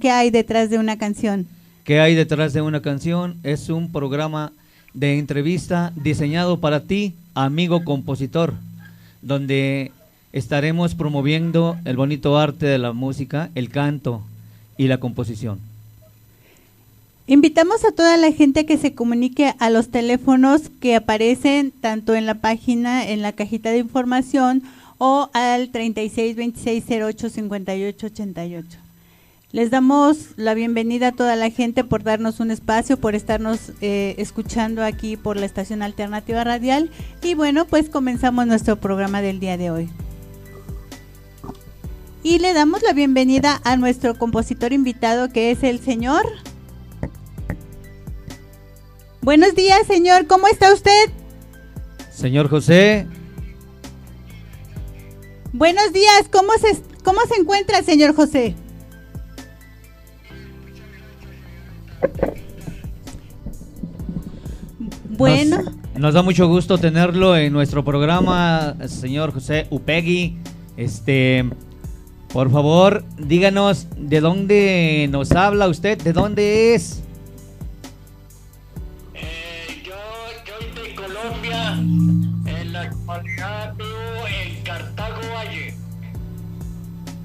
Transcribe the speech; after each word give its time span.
¿Qué 0.00 0.12
hay 0.12 0.30
detrás 0.30 0.70
de 0.70 0.78
una 0.78 0.96
canción? 0.96 1.48
¿Qué 1.82 1.98
hay 1.98 2.14
detrás 2.14 2.52
de 2.52 2.62
una 2.62 2.82
canción? 2.82 3.34
Es 3.42 3.68
un 3.68 3.90
programa 3.90 4.52
de 4.94 5.18
entrevista 5.18 5.92
diseñado 5.96 6.60
para 6.60 6.84
ti, 6.84 7.14
amigo 7.34 7.82
compositor, 7.82 8.54
donde 9.22 9.90
estaremos 10.32 10.94
promoviendo 10.94 11.78
el 11.84 11.96
bonito 11.96 12.38
arte 12.38 12.66
de 12.66 12.78
la 12.78 12.92
música, 12.92 13.50
el 13.56 13.70
canto 13.70 14.22
y 14.78 14.86
la 14.86 14.98
composición. 14.98 15.58
Invitamos 17.26 17.84
a 17.84 17.90
toda 17.90 18.16
la 18.18 18.30
gente 18.30 18.64
que 18.64 18.78
se 18.78 18.94
comunique 18.94 19.52
a 19.58 19.68
los 19.68 19.88
teléfonos 19.88 20.70
que 20.80 20.94
aparecen 20.94 21.72
tanto 21.72 22.14
en 22.14 22.26
la 22.26 22.34
página, 22.34 23.08
en 23.08 23.20
la 23.20 23.32
cajita 23.32 23.70
de 23.72 23.78
información 23.78 24.62
o 24.98 25.28
al 25.32 25.70
36 25.70 26.36
26 26.36 26.84
08 26.88 27.28
58 27.30 28.06
88. 28.06 28.81
Les 29.52 29.70
damos 29.70 30.28
la 30.36 30.54
bienvenida 30.54 31.08
a 31.08 31.12
toda 31.12 31.36
la 31.36 31.50
gente 31.50 31.84
por 31.84 32.02
darnos 32.02 32.40
un 32.40 32.50
espacio, 32.50 32.96
por 32.96 33.14
estarnos 33.14 33.72
eh, 33.82 34.14
escuchando 34.16 34.82
aquí 34.82 35.18
por 35.18 35.36
la 35.36 35.44
estación 35.44 35.82
alternativa 35.82 36.42
radial. 36.42 36.90
Y 37.22 37.34
bueno, 37.34 37.66
pues 37.66 37.90
comenzamos 37.90 38.46
nuestro 38.46 38.80
programa 38.80 39.20
del 39.20 39.40
día 39.40 39.58
de 39.58 39.70
hoy. 39.70 39.90
Y 42.22 42.38
le 42.38 42.54
damos 42.54 42.82
la 42.82 42.94
bienvenida 42.94 43.60
a 43.62 43.76
nuestro 43.76 44.16
compositor 44.16 44.72
invitado 44.72 45.28
que 45.28 45.50
es 45.50 45.62
el 45.62 45.80
señor. 45.80 46.24
Buenos 49.20 49.54
días, 49.54 49.86
señor. 49.86 50.26
¿Cómo 50.26 50.48
está 50.48 50.72
usted? 50.72 51.10
Señor 52.10 52.48
José. 52.48 53.06
Buenos 55.52 55.92
días. 55.92 56.24
¿Cómo 56.32 56.54
se, 56.54 56.82
cómo 57.04 57.20
se 57.28 57.38
encuentra, 57.38 57.82
señor 57.82 58.14
José? 58.14 58.56
Bueno. 65.08 65.62
Nos, 65.62 65.98
nos, 66.00 66.14
da 66.14 66.22
mucho 66.22 66.48
gusto 66.48 66.78
tenerlo 66.78 67.36
en 67.36 67.52
nuestro 67.52 67.84
programa, 67.84 68.76
señor 68.86 69.32
José 69.32 69.66
Upegui. 69.70 70.38
Este, 70.76 71.44
por 72.32 72.50
favor, 72.50 73.04
díganos 73.18 73.86
de 73.96 74.20
dónde 74.22 75.06
nos 75.10 75.32
habla 75.32 75.68
usted, 75.68 76.00
de 76.00 76.14
dónde 76.14 76.74
es. 76.74 77.02
Eh, 79.14 79.82
yo 79.84 79.92
soy 80.46 80.82
de 80.82 80.94
Colombia, 80.94 81.74
en 81.74 82.72
la 82.72 82.80
actualidad 82.80 83.74
vivo 83.76 84.26
en 84.26 84.64
Cartago 84.64 85.20
Valle. 85.34 85.74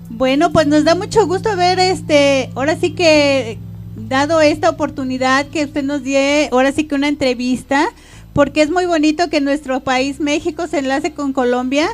Bueno, 0.09 0.51
pues 0.51 0.67
nos 0.67 0.83
da 0.83 0.93
mucho 0.93 1.25
gusto 1.25 1.55
ver 1.55 1.79
este, 1.79 2.51
ahora 2.55 2.75
sí 2.75 2.91
que 2.91 3.57
dado 3.97 4.41
esta 4.41 4.69
oportunidad 4.69 5.47
que 5.47 5.65
usted 5.65 5.83
nos 5.83 6.03
dio, 6.03 6.19
ahora 6.51 6.71
sí 6.71 6.85
que 6.85 6.95
una 6.95 7.07
entrevista, 7.07 7.87
porque 8.33 8.61
es 8.61 8.69
muy 8.69 8.85
bonito 8.85 9.29
que 9.29 9.41
nuestro 9.41 9.79
país 9.79 10.19
México 10.19 10.67
se 10.67 10.79
enlace 10.79 11.13
con 11.13 11.33
Colombia. 11.33 11.89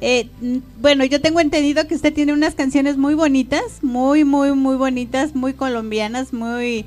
Eh, 0.00 0.28
bueno, 0.80 1.04
yo 1.04 1.20
tengo 1.20 1.40
entendido 1.40 1.86
que 1.86 1.94
usted 1.94 2.12
tiene 2.12 2.32
unas 2.32 2.54
canciones 2.54 2.96
muy 2.96 3.14
bonitas, 3.14 3.62
muy, 3.82 4.24
muy, 4.24 4.52
muy 4.52 4.76
bonitas, 4.76 5.34
muy 5.34 5.54
colombianas, 5.54 6.32
muy 6.32 6.84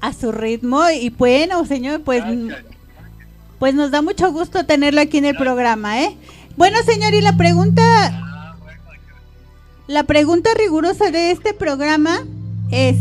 a 0.00 0.12
su 0.12 0.30
ritmo. 0.30 0.88
Y 0.88 1.10
bueno, 1.10 1.66
señor, 1.66 2.02
pues, 2.02 2.22
pues 3.58 3.74
nos 3.74 3.90
da 3.90 4.00
mucho 4.00 4.30
gusto 4.32 4.64
tenerlo 4.64 5.00
aquí 5.00 5.18
en 5.18 5.24
el 5.24 5.36
programa, 5.36 6.00
¿eh? 6.02 6.16
Bueno, 6.56 6.78
señor, 6.84 7.12
y 7.14 7.20
la 7.20 7.36
pregunta, 7.36 8.62
la 9.88 10.04
pregunta 10.04 10.50
rigurosa 10.56 11.10
de 11.10 11.32
este 11.32 11.52
programa 11.52 12.24
es, 12.70 12.96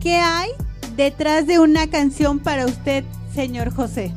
¿qué 0.00 0.16
hay 0.16 0.50
detrás 0.96 1.46
de 1.46 1.58
una 1.58 1.88
canción 1.88 2.38
para 2.40 2.66
usted, 2.66 3.04
señor 3.34 3.72
José? 3.72 4.12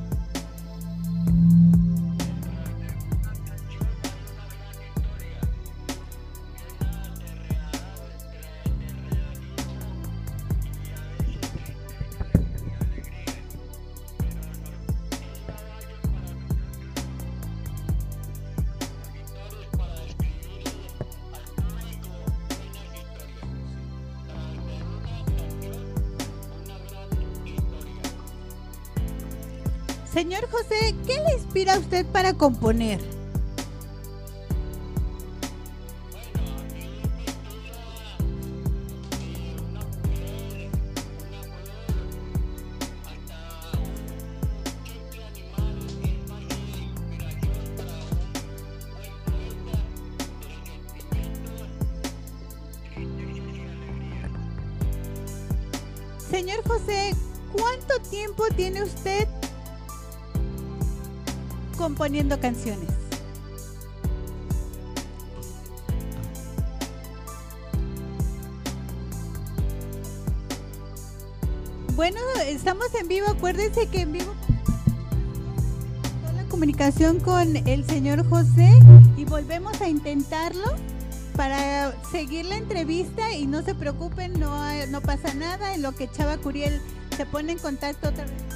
Señor 30.13 30.47
José, 30.51 30.94
¿qué 31.07 31.19
le 31.22 31.34
inspira 31.34 31.74
a 31.74 31.79
usted 31.79 32.06
para 32.06 32.35
componer? 32.35 33.00
Señor 56.29 56.63
José, 56.68 57.16
¿cuánto 57.52 58.00
tiempo 58.12 58.44
tiene 58.56 58.84
usted 58.84 59.28
componiendo 61.83 62.39
canciones? 62.39 62.88
Bueno, 71.97 72.19
estamos 72.47 72.88
en 72.95 73.09
vivo. 73.09 73.27
Acuérdense 73.27 73.88
que 73.88 74.03
en 74.03 74.13
vivo 74.13 74.33
la 76.33 76.45
comunicación 76.45 77.19
con 77.19 77.57
el 77.57 77.85
señor 77.85 78.25
José 78.29 78.79
y 79.17 79.25
volvemos 79.25 79.81
a 79.81 79.89
intentarlo 79.89 80.63
para 81.35 81.93
seguir 82.13 82.45
la 82.45 82.55
entrevista 82.55 83.33
y 83.33 83.45
no 83.45 83.61
se 83.61 83.75
preocupen, 83.75 84.39
no, 84.39 84.57
no 84.88 85.01
pasa 85.01 85.33
nada. 85.33 85.73
En 85.75 85.81
lo 85.81 85.91
que 85.91 86.09
Chava 86.09 86.38
Curiel 86.38 86.79
se 87.17 87.25
pone 87.25 87.51
en 87.51 87.59
contacto 87.59 88.07
otra 88.07 88.23
vez 88.23 88.53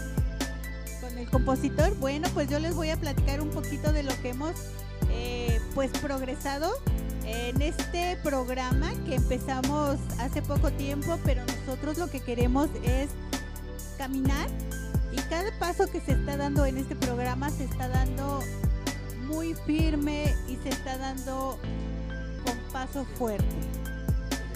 el 1.18 1.30
compositor. 1.30 1.96
Bueno, 1.98 2.28
pues 2.34 2.50
yo 2.50 2.60
les 2.60 2.76
voy 2.76 2.90
a 2.90 2.98
platicar 2.98 3.42
un 3.42 3.50
poquito 3.50 3.92
de 3.92 4.04
lo 4.04 4.12
que 4.22 4.30
hemos 4.30 4.54
eh, 5.10 5.60
pues 5.76 5.92
progresado 6.00 6.72
en 7.26 7.62
este 7.62 8.18
programa 8.24 8.92
que 9.06 9.16
empezamos 9.16 9.98
hace 10.20 10.42
poco 10.42 10.72
tiempo, 10.72 11.20
pero 11.26 11.44
nosotros 11.46 11.98
lo 11.98 12.10
que 12.10 12.22
queremos 12.22 12.70
es 12.84 13.10
caminar 13.98 14.48
y 15.12 15.18
cada 15.30 15.58
paso 15.60 15.88
que 15.88 16.00
se 16.00 16.14
está 16.14 16.38
dando 16.38 16.66
en 16.66 16.78
este 16.78 16.96
programa 16.96 17.50
se 17.50 17.66
está 17.66 17.88
dando 17.90 18.40
muy 19.26 19.56
firme 19.66 20.34
y 20.48 20.56
se 20.58 20.70
está 20.70 20.98
dando 20.98 21.60
con 22.46 22.58
paso 22.72 23.06
fuerte. 23.18 23.46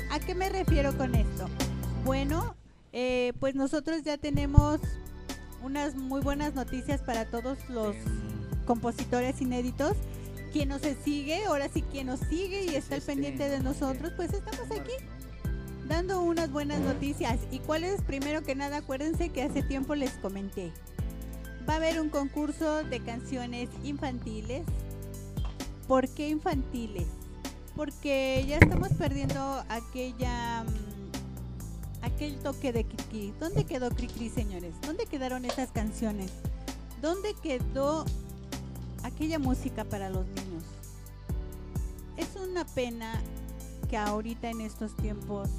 ¿A 0.10 0.20
qué 0.20 0.36
me 0.36 0.50
refiero 0.50 0.96
con 0.98 1.16
esto? 1.16 1.48
Bueno, 2.06 2.56
eh, 2.94 3.34
pues 3.40 3.56
nosotros 3.56 4.04
ya 4.04 4.18
tenemos 4.18 4.80
unas 5.64 5.96
muy 5.96 6.22
buenas 6.22 6.54
noticias 6.54 7.02
para 7.02 7.26
todos 7.26 7.58
los 7.70 7.96
compositores 8.66 9.42
inéditos. 9.42 9.94
Quien 10.52 10.70
nos 10.70 10.82
sigue, 11.04 11.46
ahora 11.46 11.70
sí 11.70 11.82
quien 11.82 12.08
nos 12.08 12.20
sigue 12.20 12.66
y 12.66 12.76
está 12.76 12.96
al 12.96 13.02
pendiente 13.02 13.48
de 13.48 13.60
nosotros, 13.62 14.12
pues 14.16 14.34
estamos 14.34 14.70
aquí 14.72 14.92
dando 15.88 16.22
unas 16.22 16.52
buenas 16.52 16.80
noticias. 16.80 17.40
¿Y 17.52 17.60
cuál 17.60 17.84
es? 17.84 18.02
Primero 18.02 18.44
que 18.44 18.56
nada, 18.56 18.78
acuérdense 18.78 19.30
que 19.30 19.44
hace 19.44 19.62
tiempo 19.62 19.96
les 19.96 20.12
comenté. 20.12 20.72
Va 21.68 21.74
a 21.74 21.78
haber 21.78 22.00
un 22.02 22.10
concurso 22.10 22.84
de 22.84 23.00
canciones 23.02 23.70
infantiles. 23.84 24.64
¿Por 25.88 26.08
qué 26.10 26.30
infantiles? 26.30 27.08
Porque 27.76 28.44
ya 28.48 28.58
estamos 28.58 28.90
perdiendo 28.94 29.64
aquella 29.70 30.66
aquel 32.02 32.38
toque 32.40 32.74
de 32.74 32.86
Cricri. 32.86 33.34
¿Dónde 33.40 33.64
quedó 33.64 33.90
Cricri, 33.90 34.30
señores? 34.30 34.74
¿Dónde 34.82 35.06
quedaron 35.06 35.46
esas 35.46 35.72
canciones? 35.72 36.32
¿Dónde 37.02 37.34
quedó 37.42 38.06
aquella 39.04 39.40
música 39.40 39.84
para 39.86 40.10
los 40.10 40.26
niños? 40.28 40.64
Es 42.18 42.36
una 42.36 42.66
pena 42.66 43.22
que 43.90 43.98
ahorita 43.98 44.50
en 44.50 44.62
estos 44.62 44.96
tiempos 44.98 45.50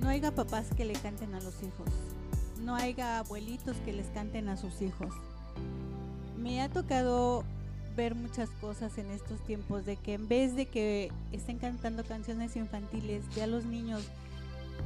no 0.00 0.08
haya 0.08 0.34
papás 0.34 0.66
que 0.76 0.84
le 0.84 0.94
canten 0.94 1.34
a 1.34 1.40
los 1.40 1.62
hijos, 1.62 1.88
no 2.62 2.74
haya 2.74 3.18
abuelitos 3.18 3.76
que 3.78 3.92
les 3.92 4.06
canten 4.08 4.48
a 4.48 4.56
sus 4.56 4.80
hijos. 4.82 5.14
Me 6.38 6.62
ha 6.62 6.68
tocado 6.70 7.44
ver 7.96 8.14
muchas 8.14 8.48
cosas 8.60 8.96
en 8.98 9.10
estos 9.10 9.40
tiempos 9.44 9.84
de 9.84 9.96
que 9.96 10.14
en 10.14 10.28
vez 10.28 10.54
de 10.56 10.66
que 10.66 11.10
estén 11.32 11.58
cantando 11.58 12.04
canciones 12.04 12.56
infantiles, 12.56 13.24
ya 13.34 13.46
los 13.46 13.64
niños 13.64 14.04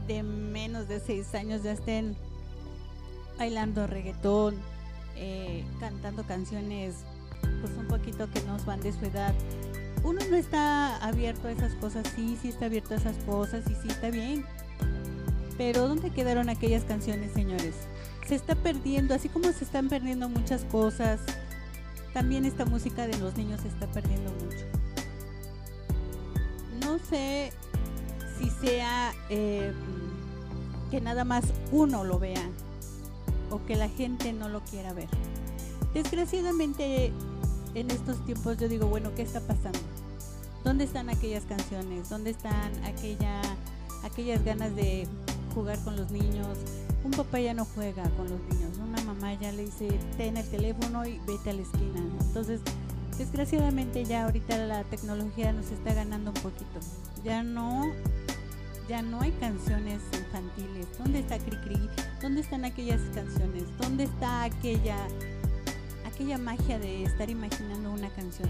de 0.07 0.23
menos 0.23 0.89
de 0.89 1.01
seis 1.01 1.35
años 1.35 1.63
ya 1.63 1.73
estén 1.73 2.17
bailando 3.39 3.87
reggaetón, 3.87 4.57
eh, 5.17 5.65
cantando 5.81 6.25
canciones 6.25 6.97
pues 7.61 7.73
un 7.77 7.87
poquito 7.89 8.31
que 8.31 8.43
nos 8.43 8.65
van 8.65 8.81
de 8.81 8.93
su 8.93 9.05
edad. 9.05 9.35
Uno 10.03 10.21
no 10.31 10.37
está 10.37 10.97
abierto 10.99 11.49
a 11.49 11.53
esas 11.53 11.75
cosas, 11.75 12.07
sí, 12.15 12.39
sí 12.41 12.49
está 12.49 12.67
abierto 12.67 12.95
a 12.95 12.99
esas 12.99 13.17
cosas 13.25 13.65
y 13.71 13.75
sí 13.75 13.89
está 13.89 14.11
bien. 14.11 14.45
Pero 15.57 15.89
¿dónde 15.89 16.11
quedaron 16.11 16.49
aquellas 16.49 16.85
canciones, 16.85 17.33
señores? 17.33 17.75
Se 18.27 18.35
está 18.35 18.55
perdiendo, 18.55 19.15
así 19.15 19.29
como 19.29 19.51
se 19.53 19.65
están 19.65 19.89
perdiendo 19.89 20.29
muchas 20.29 20.65
cosas, 20.65 21.21
también 22.13 22.45
esta 22.45 22.65
música 22.65 23.07
de 23.07 23.19
los 23.19 23.37
niños 23.37 23.61
se 23.61 23.69
está 23.69 23.87
perdiendo 23.87 24.31
mucho. 24.33 24.67
No 26.81 26.99
sé 26.99 27.53
si 28.39 28.51
sea 28.51 29.13
eh, 29.31 29.73
que 30.91 31.01
nada 31.01 31.25
más 31.25 31.45
uno 31.73 32.05
lo 32.05 32.19
vea 32.19 32.49
o 33.51 33.65
que 33.67 33.77
la 33.77 33.89
gente 33.89 34.33
no 34.33 34.49
lo 34.49 34.61
quiera 34.61 34.93
ver. 34.93 35.09
Desgraciadamente 35.93 37.13
en 37.75 37.91
estos 37.91 38.25
tiempos 38.25 38.57
yo 38.59 38.69
digo, 38.69 38.87
bueno, 38.87 39.15
¿qué 39.15 39.23
está 39.23 39.41
pasando? 39.41 39.79
¿Dónde 40.65 40.85
están 40.85 41.11
aquellas 41.11 41.45
canciones? 41.45 42.09
¿Dónde 42.09 42.31
están 42.31 42.73
aquella, 42.85 43.43
aquellas 44.03 44.45
ganas 44.45 44.75
de 44.75 45.07
jugar 45.55 45.79
con 45.85 45.97
los 45.97 46.11
niños? 46.11 46.59
Un 47.05 47.11
papá 47.11 47.39
ya 47.39 47.53
no 47.53 47.67
juega 47.67 48.03
con 48.17 48.31
los 48.31 48.41
niños, 48.51 48.79
una 48.79 49.03
mamá 49.03 49.35
ya 49.35 49.53
le 49.53 49.67
dice, 49.67 49.89
ten 50.17 50.39
el 50.39 50.49
teléfono 50.49 51.07
y 51.07 51.19
vete 51.27 51.51
a 51.51 51.53
la 51.53 51.63
esquina. 51.63 52.01
Entonces, 52.21 52.63
desgraciadamente 53.19 54.05
ya 54.05 54.25
ahorita 54.25 54.57
la 54.67 54.85
tecnología 54.85 55.53
nos 55.53 55.71
está 55.71 55.93
ganando 55.93 56.31
un 56.31 56.43
poquito. 56.43 56.81
Ya 57.23 57.43
no 57.43 57.93
ya 58.89 59.03
no 59.03 59.21
hay 59.21 59.33
canciones 59.33 60.01
infantiles. 60.13 60.87
¿Dónde 60.99 61.21
está 61.21 61.39
Cricri? 61.39 61.89
¿Dónde 62.21 62.41
están 62.41 62.65
aquellas 62.65 63.01
canciones? 63.15 63.65
¿Dónde 63.79 64.05
está 64.05 64.45
aquella 64.45 64.97
aquella 66.07 66.39
magia 66.39 66.79
de 66.79 67.05
estar 67.05 67.29
imaginando 67.31 67.91
una 67.91 68.09
canción? 68.11 68.49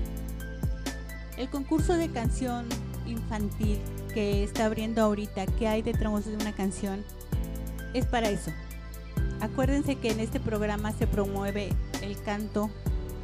El 1.36 1.48
concurso 1.48 1.94
de 1.94 2.10
canción 2.10 2.66
infantil 3.06 3.78
que 4.12 4.44
está 4.44 4.66
abriendo 4.66 5.02
ahorita, 5.02 5.46
que 5.46 5.66
hay 5.66 5.82
detrás 5.82 6.24
de 6.26 6.34
una 6.34 6.52
canción, 6.52 7.04
es 7.92 8.06
para 8.06 8.28
eso. 8.28 8.50
Acuérdense 9.40 9.96
que 9.96 10.10
en 10.10 10.20
este 10.20 10.40
programa 10.40 10.92
se 10.92 11.06
promueve 11.06 11.70
el 12.02 12.20
canto, 12.22 12.70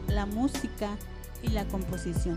la 0.08 0.26
música 0.26 0.96
y 1.42 1.48
la 1.48 1.66
composición. 1.66 2.36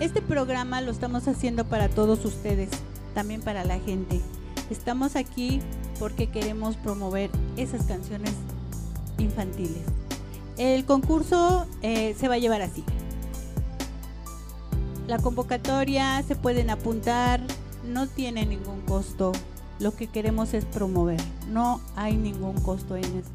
Este 0.00 0.20
programa 0.20 0.80
lo 0.80 0.90
estamos 0.90 1.28
haciendo 1.28 1.64
para 1.64 1.88
todos 1.88 2.24
ustedes, 2.24 2.70
también 3.14 3.40
para 3.40 3.64
la 3.64 3.78
gente. 3.78 4.20
Estamos 4.70 5.16
aquí 5.16 5.60
porque 5.98 6.28
queremos 6.28 6.76
promover 6.76 7.30
esas 7.56 7.84
canciones 7.84 8.32
infantiles. 9.18 9.82
El 10.56 10.84
concurso 10.84 11.66
eh, 11.82 12.14
se 12.18 12.28
va 12.28 12.34
a 12.34 12.38
llevar 12.38 12.62
así. 12.62 12.84
La 15.06 15.18
convocatoria 15.18 16.22
se 16.22 16.34
pueden 16.34 16.70
apuntar, 16.70 17.40
no 17.84 18.06
tiene 18.06 18.46
ningún 18.46 18.80
costo. 18.82 19.32
Lo 19.80 19.94
que 19.94 20.06
queremos 20.06 20.54
es 20.54 20.64
promover, 20.64 21.20
no 21.50 21.80
hay 21.96 22.16
ningún 22.16 22.60
costo 22.60 22.96
en 22.96 23.04
esto. 23.04 23.30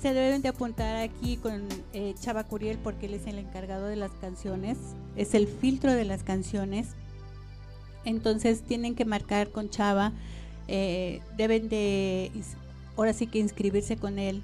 Se 0.00 0.12
deben 0.12 0.42
de 0.42 0.48
apuntar 0.48 0.96
aquí 0.96 1.36
con 1.36 1.68
eh, 1.92 2.14
Chava 2.18 2.42
Curiel 2.42 2.78
porque 2.78 3.06
él 3.06 3.14
es 3.14 3.26
el 3.28 3.38
encargado 3.38 3.86
de 3.86 3.94
las 3.94 4.10
canciones, 4.12 4.78
es 5.14 5.34
el 5.34 5.46
filtro 5.46 5.92
de 5.92 6.04
las 6.04 6.24
canciones 6.24 6.96
entonces 8.04 8.62
tienen 8.62 8.94
que 8.94 9.04
marcar 9.04 9.50
con 9.50 9.70
Chava, 9.70 10.12
eh, 10.68 11.20
deben 11.36 11.68
de, 11.68 12.30
ahora 12.96 13.12
sí 13.12 13.26
que 13.26 13.38
inscribirse 13.38 13.96
con 13.96 14.18
él. 14.18 14.42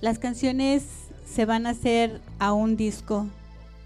Las 0.00 0.18
canciones 0.18 0.84
se 1.26 1.44
van 1.44 1.66
a 1.66 1.70
hacer 1.70 2.20
a 2.38 2.52
un 2.52 2.76
disco, 2.76 3.26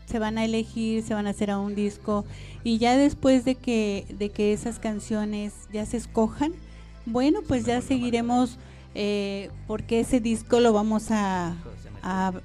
se 0.06 0.18
van 0.18 0.38
a 0.38 0.44
elegir, 0.44 1.02
se 1.02 1.14
van 1.14 1.26
a 1.26 1.30
hacer 1.30 1.50
a 1.50 1.58
un 1.58 1.74
disco 1.74 2.24
y 2.62 2.78
ya 2.78 2.96
después 2.96 3.44
de 3.44 3.54
que, 3.54 4.06
de 4.18 4.30
que 4.30 4.52
esas 4.52 4.78
canciones 4.78 5.52
ya 5.72 5.84
se 5.86 5.96
escojan, 5.96 6.52
bueno, 7.06 7.40
pues 7.46 7.64
ya 7.64 7.80
seguiremos 7.80 8.58
eh, 8.94 9.50
porque 9.66 10.00
ese 10.00 10.20
disco 10.20 10.60
lo 10.60 10.72
vamos 10.72 11.10
a, 11.10 11.56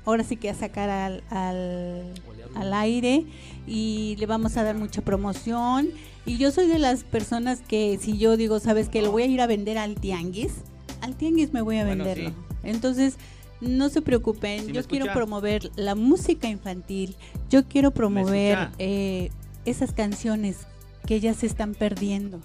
ahora 0.05 0.23
sí 0.23 0.35
que 0.35 0.49
a 0.49 0.53
sacar 0.53 0.89
al, 0.89 1.23
al, 1.29 2.13
al 2.55 2.73
aire 2.73 3.25
y 3.67 4.15
le 4.17 4.25
vamos 4.25 4.57
a 4.57 4.63
dar 4.63 4.75
mucha 4.75 5.01
promoción 5.01 5.89
y 6.29 6.37
yo 6.37 6.51
soy 6.51 6.67
de 6.67 6.77
las 6.77 7.03
personas 7.03 7.59
que 7.59 7.97
si 7.99 8.19
yo 8.19 8.37
digo, 8.37 8.59
¿sabes 8.59 8.87
que 8.87 9.01
Lo 9.01 9.11
voy 9.11 9.23
a 9.23 9.25
ir 9.25 9.41
a 9.41 9.47
vender 9.47 9.79
al 9.79 9.95
tianguis. 9.95 10.53
Al 11.01 11.15
tianguis 11.15 11.53
me 11.53 11.63
voy 11.63 11.77
a 11.77 11.83
venderlo. 11.83 12.33
Entonces, 12.61 13.17
no 13.61 13.89
se 13.89 14.03
preocupen, 14.03 14.67
yo 14.67 14.83
quiero 14.83 15.11
promover 15.11 15.71
la 15.75 15.95
música 15.95 16.47
infantil, 16.47 17.15
yo 17.49 17.67
quiero 17.67 17.89
promover 17.91 18.69
eh, 18.77 19.31
esas 19.65 19.91
canciones 19.91 20.67
que 21.07 21.19
ya 21.19 21.33
se 21.33 21.47
están 21.47 21.73
perdiendo. 21.73 22.41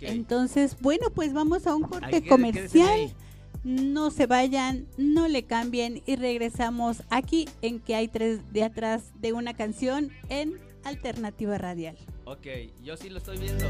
Entonces, 0.00 0.78
bueno, 0.80 1.10
pues 1.14 1.34
vamos 1.34 1.66
a 1.66 1.74
un 1.74 1.82
corte 1.82 2.26
comercial. 2.26 3.12
No 3.64 4.10
se 4.10 4.26
vayan, 4.26 4.86
no 4.96 5.28
le 5.28 5.42
cambien 5.42 6.02
y 6.06 6.16
regresamos 6.16 7.02
aquí 7.10 7.48
en 7.60 7.80
que 7.80 7.96
hay 7.96 8.08
tres 8.08 8.40
de 8.52 8.64
atrás 8.64 9.02
de 9.20 9.34
una 9.34 9.52
canción 9.52 10.10
en 10.30 10.54
Alternativa 10.84 11.58
Radial. 11.58 11.96
Ok, 12.28 12.44
yo 12.82 12.96
sí 12.96 13.08
lo 13.08 13.18
estoy 13.18 13.38
viendo. 13.38 13.64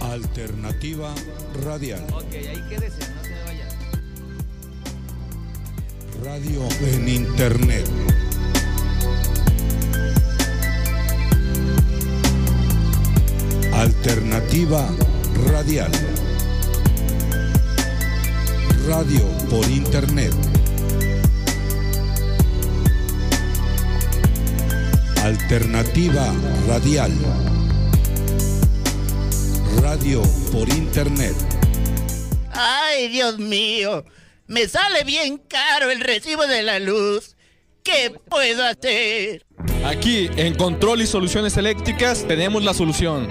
Alternativa 0.00 1.14
Radial. 1.62 2.02
Ok, 2.14 2.32
ahí 2.32 2.64
quédese, 2.70 3.00
no 3.14 3.22
se 3.22 3.28
me 3.28 3.42
vaya. 3.44 3.68
Radio 6.24 6.66
en 6.80 7.08
Internet. 7.10 7.86
Alternativa 13.74 14.88
Radial. 15.50 15.92
Radio 18.88 19.28
por 19.50 19.68
Internet. 19.68 20.32
Alternativa 25.22 26.34
Radial. 26.66 27.12
Radio 29.80 30.20
por 30.50 30.68
Internet. 30.68 31.36
Ay, 32.50 33.06
Dios 33.06 33.38
mío. 33.38 34.04
Me 34.48 34.66
sale 34.66 35.04
bien 35.04 35.38
caro 35.38 35.92
el 35.92 36.00
recibo 36.00 36.44
de 36.48 36.64
la 36.64 36.80
luz. 36.80 37.36
¿Qué 37.84 38.12
puedo 38.28 38.64
hacer? 38.64 39.46
Aquí 39.84 40.28
en 40.34 40.56
Control 40.56 41.02
y 41.02 41.06
Soluciones 41.06 41.56
Eléctricas 41.56 42.26
tenemos 42.26 42.64
la 42.64 42.74
solución. 42.74 43.28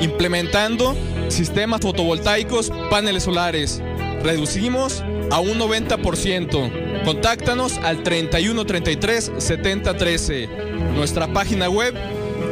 Implementando 0.00 0.96
sistemas 1.28 1.82
fotovoltaicos, 1.82 2.72
paneles 2.90 3.22
solares. 3.22 3.80
Reducimos 4.24 5.04
a 5.30 5.38
un 5.38 5.56
90%. 5.56 6.87
Contáctanos 7.08 7.78
al 7.78 8.02
3133 8.02 9.32
7013. 9.38 10.46
Nuestra 10.94 11.32
página 11.32 11.70
web 11.70 11.94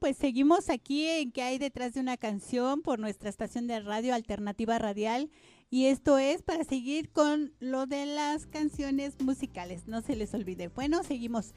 pues 0.00 0.16
seguimos 0.16 0.70
aquí 0.70 1.06
en 1.06 1.32
que 1.32 1.42
hay 1.42 1.58
detrás 1.58 1.94
de 1.94 2.00
una 2.00 2.16
canción 2.16 2.82
por 2.82 2.98
nuestra 2.98 3.28
estación 3.28 3.66
de 3.66 3.80
radio 3.80 4.14
Alternativa 4.14 4.78
Radial 4.78 5.30
y 5.70 5.86
esto 5.86 6.18
es 6.18 6.42
para 6.42 6.64
seguir 6.64 7.10
con 7.10 7.52
lo 7.58 7.86
de 7.86 8.06
las 8.06 8.46
canciones 8.46 9.14
musicales, 9.20 9.88
no 9.88 10.00
se 10.00 10.16
les 10.16 10.32
olvide. 10.34 10.68
Bueno, 10.68 11.02
seguimos. 11.02 11.54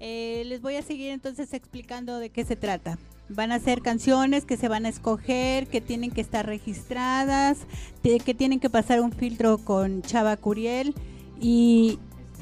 Eh, 0.00 0.44
les 0.46 0.60
voy 0.60 0.76
a 0.76 0.82
seguir 0.82 1.10
entonces 1.10 1.52
explicando 1.52 2.18
de 2.18 2.30
qué 2.30 2.44
se 2.44 2.54
trata. 2.54 2.98
Van 3.28 3.50
a 3.50 3.58
ser 3.58 3.82
canciones 3.82 4.44
que 4.44 4.56
se 4.56 4.68
van 4.68 4.86
a 4.86 4.88
escoger, 4.88 5.66
que 5.66 5.80
tienen 5.80 6.10
que 6.10 6.20
estar 6.20 6.46
registradas, 6.46 7.58
que 8.02 8.34
tienen 8.34 8.60
que 8.60 8.70
pasar 8.70 9.00
un 9.00 9.12
filtro 9.12 9.58
con 9.58 10.02
Chava 10.02 10.36
Curiel 10.36 10.94
y, 11.40 11.98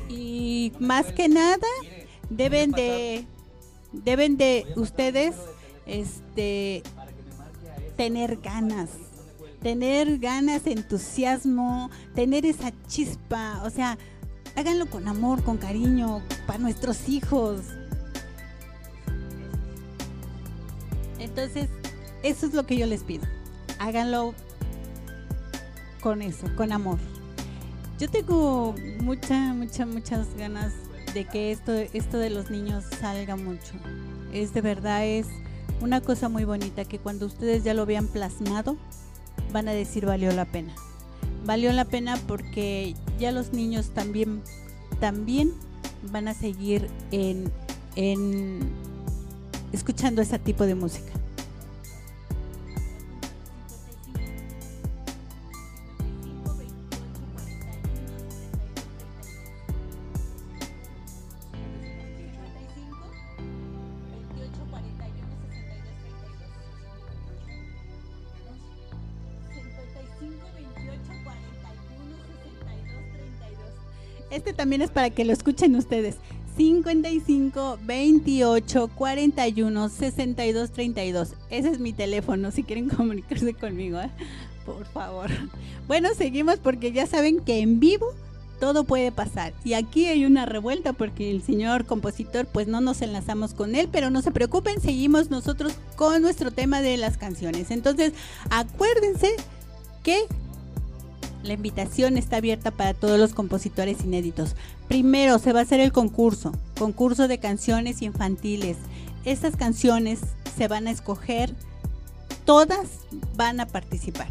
y 0.09 0.73
más 0.79 1.13
que 1.13 1.29
nada 1.29 1.67
deben 2.31 2.73
de 2.73 3.25
deben 4.05 4.37
de 4.37 4.67
ustedes 4.77 5.35
este 5.87 6.83
tener 7.97 8.37
ganas 8.39 8.91
tener 9.67 10.19
ganas, 10.19 10.65
entusiasmo, 10.67 11.91
tener 12.15 12.47
esa 12.47 12.73
chispa, 12.87 13.61
o 13.65 13.71
sea, 13.71 13.99
háganlo 14.55 14.87
con 14.87 15.09
amor, 15.09 15.43
con 15.43 15.57
cariño, 15.57 16.23
para 16.47 16.61
nuestros 16.61 17.09
hijos. 17.09 17.63
Entonces, 21.19 21.69
eso 22.23 22.47
es 22.47 22.55
lo 22.55 22.65
que 22.65 22.77
yo 22.77 22.87
les 22.87 23.03
pido. 23.03 23.25
Háganlo 23.81 24.35
con 26.01 26.23
eso, 26.23 26.47
con 26.57 26.71
amor. 26.71 26.99
Yo 27.99 28.09
tengo 28.09 28.73
mucha, 29.01 29.53
mucha, 29.53 29.85
muchas 29.85 30.33
ganas 30.37 30.73
de 31.17 31.25
que 31.25 31.51
esto, 31.51 31.73
esto 31.73 32.19
de 32.19 32.29
los 32.29 32.51
niños 32.51 32.85
salga 33.01 33.37
mucho. 33.37 33.73
Es 34.35 34.53
de 34.53 34.61
verdad, 34.61 35.07
es 35.07 35.27
una 35.81 36.03
cosa 36.03 36.29
muy 36.29 36.45
bonita 36.45 36.85
que 36.85 36.99
cuando 36.99 37.25
ustedes 37.25 37.65
ya 37.65 37.73
lo 37.73 37.87
vean 37.87 38.07
plasmado, 38.07 38.77
van 39.51 39.67
a 39.67 39.73
decir 39.73 40.05
valió 40.05 40.31
la 40.33 40.45
pena. 40.45 40.75
Valió 41.47 41.73
la 41.73 41.87
pena 41.87 42.19
porque 42.29 42.95
ya 43.19 43.33
los 43.33 43.55
niños 43.55 43.95
también, 43.95 44.43
también 45.01 45.55
van 46.13 46.29
a 46.29 46.35
seguir 46.35 46.87
en, 47.13 47.51
en 47.95 48.71
escuchando 49.73 50.21
ese 50.21 50.39
tipo 50.39 50.67
de 50.67 50.75
música. 50.75 51.13
También 74.57 74.83
es 74.83 74.91
para 74.91 75.11
que 75.11 75.25
lo 75.25 75.33
escuchen 75.33 75.77
ustedes. 75.77 76.17
55 76.57 77.79
28 77.85 78.91
41 78.95 79.89
62 79.89 80.71
32. 80.71 81.35
Ese 81.51 81.69
es 81.69 81.79
mi 81.79 81.93
teléfono 81.93 82.51
si 82.51 82.63
quieren 82.63 82.89
comunicarse 82.97 83.55
conmigo, 83.55 84.01
¿eh? 84.01 84.11
por 84.65 84.85
favor. 84.87 85.31
Bueno, 85.87 86.09
seguimos 86.17 86.59
porque 86.59 86.93
ya 86.93 87.07
saben 87.07 87.41
que 87.41 87.61
en 87.61 87.79
vivo 87.79 88.07
todo 88.59 88.85
puede 88.85 89.13
pasar. 89.13 89.53
Y 89.65 89.75
aquí 89.75 90.07
hay 90.07 90.25
una 90.25 90.47
revuelta 90.47 90.93
porque 90.93 91.31
el 91.31 91.43
señor 91.43 91.85
compositor 91.85 92.47
pues 92.47 92.67
no 92.67 92.81
nos 92.81 93.03
enlazamos 93.03 93.55
con 93.55 93.75
él, 93.75 93.89
pero 93.91 94.11
no 94.11 94.23
se 94.23 94.33
preocupen, 94.33 94.81
seguimos 94.81 95.31
nosotros 95.31 95.75
con 95.95 96.23
nuestro 96.23 96.51
tema 96.51 96.83
de 96.83 96.97
las 96.97 97.17
canciones. 97.19 97.71
Entonces, 97.71 98.13
acuérdense 98.51 99.31
que 100.03 100.27
la 101.47 101.55
invitación 101.55 102.17
está 102.17 102.37
abierta 102.37 102.71
para 102.71 102.95
todos 102.95 103.19
los 103.19 103.33
compositores 103.33 104.03
inéditos. 104.05 104.57
Primero 104.89 105.39
se 105.39 105.53
va 105.53 105.61
a 105.61 105.63
hacer 105.63 105.81
el 105.81 105.93
concurso, 105.93 106.53
concurso 106.79 107.29
de 107.29 107.39
canciones 107.39 108.03
infantiles. 108.03 108.77
Estas 109.25 109.57
canciones 109.57 110.21
se 110.57 110.69
van 110.69 110.87
a 110.87 110.91
escoger, 110.91 111.55
todas 112.45 113.01
van 113.37 113.61
a 113.61 113.67
participar, 113.67 114.29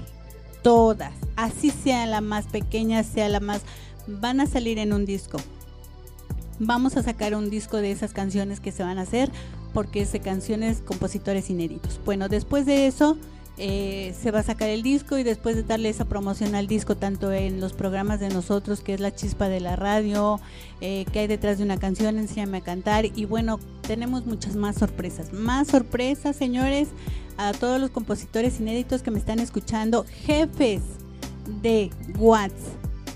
todas, 0.62 1.14
así 1.36 1.70
sea 1.70 2.06
la 2.06 2.22
más 2.22 2.48
pequeña, 2.48 3.04
sea 3.04 3.30
la 3.30 3.40
más, 3.40 3.62
van 4.08 4.40
a 4.40 4.48
salir 4.48 4.80
en 4.80 4.94
un 4.94 5.06
disco. 5.06 5.38
Vamos 6.60 6.96
a 6.96 7.04
sacar 7.04 7.36
un 7.36 7.50
disco 7.50 7.78
de 7.78 7.92
esas 7.92 8.14
canciones 8.14 8.60
que 8.60 8.72
se 8.72 8.84
van 8.84 8.98
a 8.98 9.02
hacer 9.02 9.30
porque 9.74 10.02
es 10.02 10.14
de 10.14 10.22
canciones 10.22 10.80
compositores 10.80 11.50
inéditos. 11.50 12.00
Bueno, 12.06 12.30
después 12.30 12.66
de 12.66 12.88
eso 12.88 13.18
eh, 13.58 14.14
se 14.22 14.32
va 14.32 14.40
a 14.40 14.44
sacar 14.44 14.70
el 14.70 14.84
disco 14.84 15.18
y 15.18 15.24
después 15.24 15.56
de 15.56 15.64
darle 15.64 15.90
esa 15.90 16.06
promoción 16.06 16.56
al 16.56 16.68
disco, 16.68 16.98
tanto 16.98 17.32
en 17.32 17.62
los 17.62 17.74
programas 17.74 18.20
de 18.20 18.30
nosotros, 18.30 18.82
que 18.82 18.94
es 18.94 19.00
la 19.00 19.16
chispa 19.16 19.48
de 19.48 19.62
la 19.62 19.76
radio, 19.76 20.40
eh, 20.82 21.06
que 21.14 21.20
hay 21.20 21.28
detrás 21.28 21.58
de 21.58 21.64
una 21.64 21.78
canción, 21.78 22.18
enséñame 22.18 22.58
a 22.58 22.62
cantar, 22.62 23.06
y 23.06 23.26
bueno, 23.26 23.60
tenemos 23.88 24.26
muchas 24.26 24.56
más 24.56 24.76
sorpresas, 24.76 25.32
más 25.32 25.70
sorpresas, 25.70 26.36
señores, 26.36 26.90
a 27.38 27.54
todos 27.54 27.80
los 27.80 27.92
compositores 27.92 28.60
inéditos 28.60 29.02
que 29.02 29.12
me 29.12 29.20
están 29.20 29.40
escuchando, 29.40 30.06
jefes 30.26 30.82
de 31.62 31.92
Watts, 32.18 32.64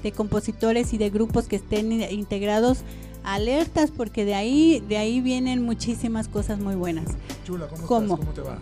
de 0.03 0.11
compositores 0.13 0.93
y 0.93 0.97
de 0.97 1.09
grupos 1.09 1.47
que 1.47 1.57
estén 1.57 1.91
integrados 1.91 2.79
alertas 3.23 3.91
porque 3.91 4.23
de 4.23 4.33
ahí 4.33 4.81
de 4.87 4.97
ahí 4.97 5.19
vienen 5.19 5.61
muchísimas 5.63 6.29
cosas 6.29 6.59
muy 6.59 6.75
buenas. 6.75 7.05
Chula, 7.45 7.67
¿cómo, 7.85 8.17
¿Cómo 8.17 8.31
te 8.31 8.41
va? 8.41 8.59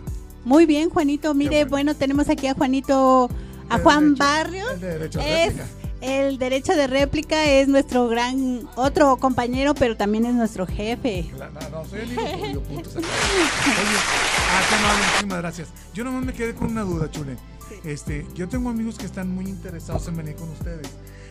Muy 0.48 0.64
bien, 0.64 0.88
Juanito. 0.88 1.34
Mire, 1.34 1.66
bueno. 1.66 1.94
tenemos 1.94 2.30
aquí 2.30 2.46
a 2.46 2.54
Juanito, 2.54 3.28
a 3.68 3.78
Juan 3.80 4.14
Barrios. 4.14 4.66
es 4.82 5.54
el 6.00 6.38
derecho 6.38 6.72
de 6.74 6.86
réplica 6.86 7.44
es 7.44 7.68
nuestro 7.68 8.08
gran 8.08 8.66
otro 8.76 9.18
compañero, 9.18 9.74
pero 9.74 9.94
también 9.94 10.24
es 10.24 10.32
nuestro 10.32 10.66
jefe. 10.66 11.30
no, 11.70 11.84
soy 11.84 12.00
el 12.00 12.12
hijo 12.12 12.22
tuyo. 12.22 12.60
Oye, 12.62 12.86
ah, 14.48 14.62
qué 14.70 14.74
amable, 14.74 15.04
muchísimas 15.04 15.38
gracias. 15.38 15.68
Yo 15.92 16.04
nomás 16.04 16.24
me 16.24 16.32
quedé 16.32 16.54
con 16.54 16.70
una 16.70 16.82
duda, 16.82 17.10
Chule. 17.10 17.36
Este, 17.84 18.26
yo 18.34 18.48
tengo 18.48 18.70
amigos 18.70 18.96
que 18.96 19.04
están 19.04 19.28
muy 19.28 19.44
interesados 19.44 20.08
en 20.08 20.16
venir 20.16 20.34
con 20.36 20.48
ustedes 20.48 20.88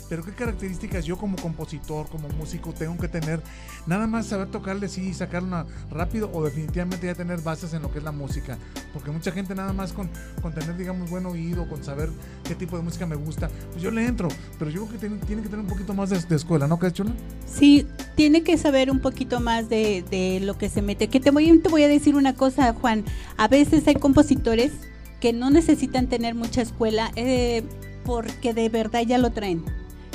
pero 0.09 0.23
qué 0.23 0.31
características 0.31 1.05
yo 1.05 1.17
como 1.17 1.37
compositor, 1.37 2.07
como 2.09 2.29
músico 2.29 2.73
tengo 2.73 2.97
que 2.97 3.07
tener, 3.07 3.41
nada 3.85 4.07
más 4.07 4.27
saber 4.27 4.49
tocarle 4.49 4.87
sí 4.87 5.09
y 5.09 5.13
sacarla 5.13 5.65
rápido 5.89 6.29
o 6.33 6.43
definitivamente 6.43 7.07
ya 7.07 7.15
tener 7.15 7.41
bases 7.41 7.73
en 7.73 7.81
lo 7.81 7.91
que 7.91 7.99
es 7.99 8.03
la 8.03 8.11
música, 8.11 8.57
porque 8.93 9.11
mucha 9.11 9.31
gente 9.31 9.55
nada 9.55 9.73
más 9.73 9.93
con, 9.93 10.09
con 10.41 10.53
tener 10.53 10.75
digamos 10.77 11.09
buen 11.09 11.25
oído, 11.25 11.67
con 11.67 11.83
saber 11.83 12.09
qué 12.43 12.55
tipo 12.55 12.77
de 12.77 12.83
música 12.83 13.05
me 13.05 13.15
gusta, 13.15 13.49
pues 13.71 13.81
yo 13.81 13.91
le 13.91 14.05
entro, 14.05 14.27
pero 14.57 14.71
yo 14.71 14.85
creo 14.85 14.93
que 14.93 15.07
tiene, 15.07 15.17
tiene 15.25 15.41
que 15.41 15.49
tener 15.49 15.63
un 15.63 15.71
poquito 15.71 15.93
más 15.93 16.09
de, 16.09 16.35
escuela, 16.35 16.67
¿no, 16.67 16.79
Chula? 16.91 17.11
Sí, 17.45 17.85
tiene 18.15 18.43
que 18.43 18.57
saber 18.57 18.89
un 18.89 18.99
poquito 18.99 19.39
más 19.39 19.69
de, 19.69 20.05
de 20.09 20.39
lo 20.39 20.57
que 20.57 20.69
se 20.69 20.81
mete, 20.81 21.07
que 21.09 21.19
te 21.19 21.31
voy, 21.31 21.59
te 21.59 21.69
voy 21.69 21.83
a 21.83 21.87
decir 21.87 22.15
una 22.15 22.35
cosa, 22.35 22.73
Juan, 22.73 23.03
a 23.37 23.47
veces 23.47 23.87
hay 23.87 23.95
compositores 23.95 24.71
que 25.19 25.33
no 25.33 25.49
necesitan 25.49 26.07
tener 26.07 26.35
mucha 26.35 26.61
escuela 26.61 27.11
eh, 27.15 27.63
porque 28.05 28.53
de 28.53 28.69
verdad 28.69 29.01
ya 29.01 29.17
lo 29.17 29.31
traen 29.31 29.63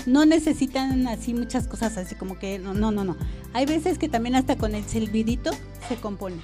no 0.06 0.24
necesitan 0.26 1.06
así 1.06 1.34
muchas 1.34 1.66
cosas 1.66 1.96
así 1.96 2.14
como 2.14 2.38
que 2.38 2.58
no, 2.58 2.74
no, 2.74 2.90
no, 2.90 3.04
no. 3.04 3.16
Hay 3.52 3.66
veces 3.66 3.98
que 3.98 4.08
también 4.08 4.34
hasta 4.34 4.56
con 4.56 4.74
el 4.74 4.84
silbidito 4.84 5.50
se 5.88 5.96
compone. 5.96 6.36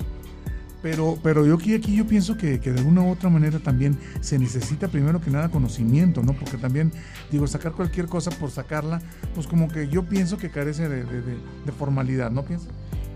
Pero, 0.82 1.18
pero 1.22 1.44
yo 1.44 1.56
aquí, 1.56 1.74
aquí 1.74 1.96
yo 1.96 2.06
pienso 2.06 2.36
que, 2.36 2.58
de 2.58 2.82
una 2.82 3.02
u 3.02 3.10
otra 3.10 3.28
manera 3.28 3.58
también 3.58 3.98
se 4.20 4.38
necesita 4.38 4.86
primero 4.86 5.20
que 5.20 5.30
nada 5.30 5.48
conocimiento, 5.48 6.22
¿no? 6.22 6.34
Porque 6.34 6.56
también, 6.56 6.92
digo, 7.32 7.46
sacar 7.48 7.72
cualquier 7.72 8.06
cosa 8.06 8.30
por 8.30 8.50
sacarla, 8.50 9.02
pues 9.34 9.48
como 9.48 9.68
que 9.68 9.88
yo 9.88 10.04
pienso 10.04 10.38
que 10.38 10.50
carece 10.50 10.88
de, 10.88 11.72
formalidad, 11.76 12.30
¿no 12.30 12.44
piensas? 12.44 12.68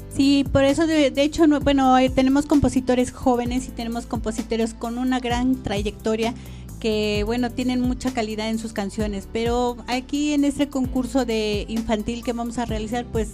Sí, 0.08 0.44
por 0.52 0.64
eso 0.64 0.86
de, 0.86 1.10
de 1.10 1.22
hecho, 1.22 1.46
bueno, 1.60 1.96
tenemos 2.14 2.46
compositores 2.46 3.12
jóvenes 3.12 3.68
y 3.68 3.70
tenemos 3.70 4.06
compositores 4.06 4.74
con 4.74 4.98
una 4.98 5.20
gran 5.20 5.62
trayectoria 5.62 6.34
que 6.82 7.22
bueno, 7.24 7.48
tienen 7.52 7.80
mucha 7.80 8.12
calidad 8.12 8.48
en 8.48 8.58
sus 8.58 8.72
canciones, 8.72 9.28
pero 9.32 9.76
aquí 9.86 10.32
en 10.32 10.44
este 10.44 10.68
concurso 10.68 11.24
de 11.24 11.64
infantil 11.68 12.24
que 12.24 12.32
vamos 12.32 12.58
a 12.58 12.64
realizar, 12.64 13.06
pues 13.06 13.28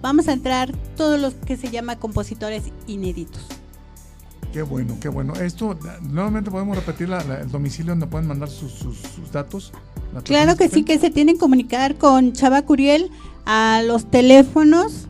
vamos 0.00 0.28
a 0.28 0.32
entrar 0.32 0.70
todos 0.96 1.18
los 1.18 1.34
que 1.34 1.56
se 1.56 1.68
llama 1.68 1.98
compositores 1.98 2.62
inéditos. 2.86 3.42
Qué 4.52 4.62
bueno, 4.62 4.96
qué 5.00 5.08
bueno. 5.08 5.34
Esto, 5.34 5.76
nuevamente 6.02 6.48
podemos 6.52 6.76
repetir 6.76 7.10
el 7.10 7.50
domicilio 7.50 7.90
donde 7.90 8.06
pueden 8.06 8.28
mandar 8.28 8.48
sus, 8.48 8.86
datos. 9.32 9.72
Claro 10.22 10.54
que 10.54 10.68
sí, 10.68 10.84
que 10.84 11.00
se 11.00 11.10
tienen 11.10 11.34
que 11.34 11.40
comunicar 11.40 11.96
con 11.96 12.32
Chava 12.34 12.62
Curiel 12.62 13.10
a 13.46 13.82
los 13.84 14.08
teléfonos 14.12 15.08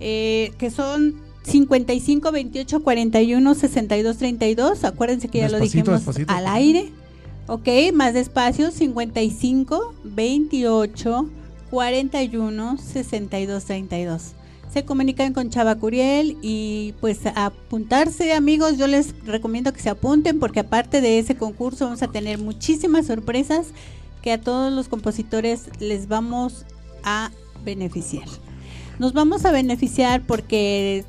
eh, 0.00 0.50
que 0.58 0.72
son 0.72 1.14
55 1.44 2.32
28 2.32 2.82
41 2.82 3.54
62 3.54 4.16
32. 4.16 4.84
Acuérdense 4.84 5.28
que 5.28 5.38
ya 5.38 5.48
lo 5.48 5.60
dijimos 5.60 6.04
despacito. 6.04 6.34
al 6.34 6.48
aire. 6.48 6.90
Ok, 7.50 7.66
más 7.94 8.12
despacio, 8.12 8.70
55 8.70 9.94
28 10.04 11.30
41 11.70 12.76
62 12.76 13.64
32. 13.64 14.22
Se 14.70 14.84
comunican 14.84 15.32
con 15.32 15.48
Chava 15.48 15.76
Curiel 15.76 16.36
y 16.42 16.92
pues 17.00 17.20
apuntarse 17.34 18.34
amigos, 18.34 18.76
yo 18.76 18.86
les 18.86 19.14
recomiendo 19.24 19.72
que 19.72 19.80
se 19.80 19.88
apunten 19.88 20.38
porque 20.38 20.60
aparte 20.60 21.00
de 21.00 21.18
ese 21.18 21.36
concurso 21.36 21.86
vamos 21.86 22.02
a 22.02 22.08
tener 22.08 22.36
muchísimas 22.36 23.06
sorpresas 23.06 23.68
que 24.20 24.32
a 24.32 24.40
todos 24.42 24.70
los 24.70 24.90
compositores 24.90 25.70
les 25.80 26.06
vamos 26.06 26.66
a 27.02 27.30
beneficiar. 27.64 28.28
Nos 28.98 29.14
vamos 29.14 29.46
a 29.46 29.52
beneficiar 29.52 30.20
porque 30.26 31.06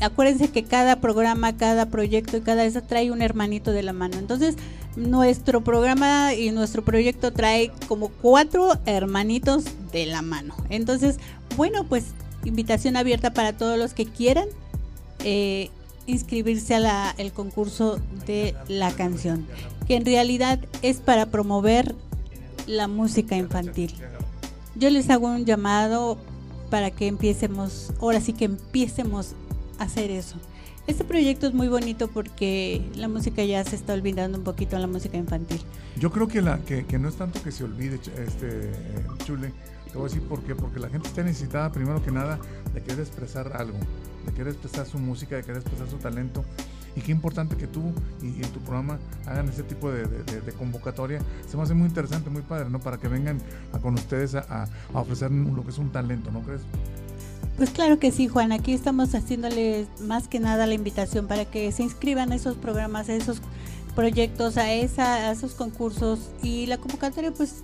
acuérdense 0.00 0.50
que 0.50 0.62
cada 0.62 1.00
programa, 1.00 1.56
cada 1.56 1.86
proyecto 1.86 2.36
y 2.36 2.42
cada 2.42 2.64
eso 2.64 2.82
trae 2.82 3.10
un 3.10 3.22
hermanito 3.22 3.72
de 3.72 3.82
la 3.82 3.92
mano. 3.92 4.18
Entonces, 4.18 4.56
nuestro 4.96 5.62
programa 5.62 6.34
y 6.34 6.50
nuestro 6.50 6.84
proyecto 6.84 7.32
trae 7.32 7.72
como 7.88 8.08
cuatro 8.08 8.78
hermanitos 8.86 9.64
de 9.92 10.06
la 10.06 10.22
mano. 10.22 10.54
Entonces, 10.70 11.18
bueno, 11.56 11.84
pues 11.84 12.06
invitación 12.44 12.96
abierta 12.96 13.32
para 13.32 13.56
todos 13.56 13.78
los 13.78 13.94
que 13.94 14.06
quieran 14.06 14.48
eh, 15.20 15.70
inscribirse 16.06 16.74
a 16.74 17.14
el 17.16 17.32
concurso 17.32 17.98
de 18.26 18.54
la 18.68 18.92
canción, 18.92 19.46
que 19.86 19.96
en 19.96 20.04
realidad 20.04 20.60
es 20.82 20.98
para 20.98 21.26
promover 21.26 21.94
la 22.66 22.88
música 22.88 23.36
infantil. 23.36 23.94
Yo 24.76 24.90
les 24.90 25.08
hago 25.10 25.28
un 25.28 25.44
llamado 25.44 26.18
para 26.70 26.90
que 26.90 27.06
empiecemos, 27.06 27.92
ahora 28.00 28.20
sí 28.20 28.32
que 28.32 28.46
empiecemos 28.46 29.34
a 29.78 29.84
hacer 29.84 30.10
eso. 30.10 30.36
Este 30.86 31.02
proyecto 31.02 31.46
es 31.46 31.54
muy 31.54 31.68
bonito 31.68 32.08
porque 32.08 32.86
la 32.94 33.08
música 33.08 33.42
ya 33.42 33.64
se 33.64 33.74
está 33.74 33.94
olvidando 33.94 34.36
un 34.36 34.44
poquito 34.44 34.78
la 34.78 34.86
música 34.86 35.16
infantil. 35.16 35.60
Yo 35.96 36.10
creo 36.10 36.28
que, 36.28 36.42
la, 36.42 36.58
que, 36.58 36.84
que 36.84 36.98
no 36.98 37.08
es 37.08 37.16
tanto 37.16 37.42
que 37.42 37.52
se 37.52 37.64
olvide, 37.64 37.94
este, 37.96 38.70
eh, 38.70 39.06
Chule. 39.24 39.52
Te 39.90 39.98
voy 39.98 40.08
a 40.08 40.12
decir 40.12 40.28
por 40.28 40.42
qué. 40.42 40.54
Porque 40.54 40.80
la 40.80 40.90
gente 40.90 41.08
está 41.08 41.22
necesitada, 41.22 41.72
primero 41.72 42.02
que 42.02 42.10
nada, 42.10 42.38
de 42.74 42.82
querer 42.82 43.00
expresar 43.00 43.56
algo, 43.56 43.78
de 44.26 44.32
querer 44.32 44.48
expresar 44.48 44.84
su 44.86 44.98
música, 44.98 45.36
de 45.36 45.42
querer 45.42 45.58
expresar 45.58 45.88
su 45.88 45.96
talento. 45.96 46.44
Y 46.96 47.00
qué 47.00 47.12
importante 47.12 47.56
que 47.56 47.66
tú 47.66 47.92
y, 48.20 48.32
tu 48.42 48.60
programa 48.60 48.98
hagan 49.26 49.48
ese 49.48 49.62
tipo 49.62 49.90
de, 49.90 50.06
convocatoria. 50.58 51.20
Se 51.48 51.56
me 51.56 51.62
hace 51.62 51.74
muy 51.74 51.88
interesante, 51.88 52.28
muy 52.28 52.42
padre, 52.42 52.68
¿no? 52.68 52.78
Para 52.78 52.98
que 52.98 53.08
vengan 53.08 53.40
con 53.80 53.94
ustedes 53.94 54.34
a, 54.34 54.68
ofrecer 54.92 55.30
lo 55.30 55.62
que 55.62 55.70
es 55.70 55.78
un 55.78 55.90
talento, 55.90 56.30
¿no 56.30 56.42
crees? 56.42 56.60
Pues 57.56 57.70
claro 57.70 58.00
que 58.00 58.10
sí, 58.10 58.26
Juan. 58.26 58.50
Aquí 58.50 58.72
estamos 58.72 59.14
haciéndoles 59.14 59.86
más 60.00 60.26
que 60.26 60.40
nada 60.40 60.66
la 60.66 60.74
invitación 60.74 61.28
para 61.28 61.44
que 61.44 61.70
se 61.70 61.84
inscriban 61.84 62.32
a 62.32 62.34
esos 62.34 62.56
programas, 62.56 63.08
a 63.08 63.14
esos 63.14 63.40
proyectos, 63.94 64.56
a, 64.56 64.72
esa, 64.72 65.28
a 65.28 65.32
esos 65.32 65.54
concursos. 65.54 66.30
Y 66.42 66.66
la 66.66 66.78
convocatoria, 66.78 67.32
pues, 67.32 67.62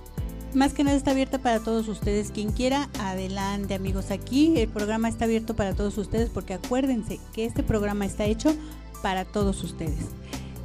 más 0.55 0.75
que 0.75 0.85
nada 0.85 0.97
está 0.97 1.11
abierta 1.11 1.39
para 1.39 1.59
todos 1.59 1.89
ustedes. 1.89 2.31
Quien 2.31 2.53
quiera, 2.53 2.89
adelante, 3.01 3.75
amigos. 3.75 4.13
Aquí 4.13 4.55
el 4.57 4.69
programa 4.69 5.09
está 5.09 5.25
abierto 5.25 5.57
para 5.57 5.75
todos 5.75 5.99
ustedes 5.99 6.31
porque 6.31 6.55
acuérdense 6.55 7.19
que 7.33 7.45
este 7.45 7.65
programa 7.65 8.07
está 8.07 8.27
hecho 8.27 8.55
para 9.03 9.25
todos 9.25 9.63
ustedes. 9.65 10.07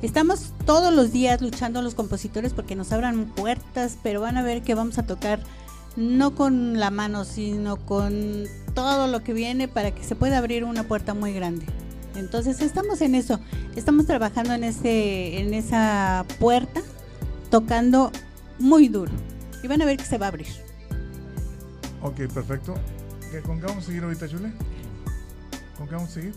Estamos 0.04 0.54
todos 0.66 0.94
los 0.94 1.12
días 1.12 1.42
luchando 1.42 1.82
los 1.82 1.96
compositores 1.96 2.54
porque 2.54 2.76
nos 2.76 2.92
abran 2.92 3.26
puertas, 3.26 3.98
pero 4.04 4.22
van 4.22 4.38
a 4.38 4.44
ver 4.44 4.62
que 4.62 4.76
vamos 4.76 5.00
a 5.00 5.06
tocar 5.08 5.40
no 5.96 6.36
con 6.36 6.80
la 6.80 6.90
mano, 6.92 7.24
sino 7.26 7.78
con 7.78 8.44
todo 8.74 9.08
lo 9.08 9.24
que 9.24 9.34
viene 9.34 9.68
para 9.68 9.92
que 9.92 10.04
se 10.04 10.16
pueda 10.16 10.38
abrir 10.38 10.64
una 10.64 10.84
puerta 10.84 11.14
muy 11.14 11.34
grande. 11.34 11.66
Entonces 12.16 12.62
estamos 12.62 13.02
en 13.02 13.16
eso, 13.16 13.40
estamos 13.76 14.06
trabajando 14.06 14.54
en 14.54 14.64
ese, 14.64 15.40
en 15.40 15.54
esa 15.54 16.26
puerta, 16.40 16.82
tocando 17.50 18.12
muy 18.60 18.88
duro. 18.88 19.12
Y 19.64 19.68
van 19.68 19.82
a 19.82 19.86
ver 19.86 19.98
que 19.98 20.06
se 20.06 20.18
va 20.18 20.28
a 20.28 20.30
abrir. 20.30 20.48
Ok, 22.02 22.18
perfecto. 22.34 22.76
¿Qué- 23.32 23.42
¿Con 23.42 23.60
qué 23.60 23.66
vamos 23.66 23.84
a 23.84 23.88
seguir 23.88 24.04
ahorita, 24.04 24.28
Chule? 24.30 24.52
¿Con 25.78 25.88
qué 25.88 25.96
vamos 25.96 26.10
a 26.12 26.14
seguir? 26.14 26.34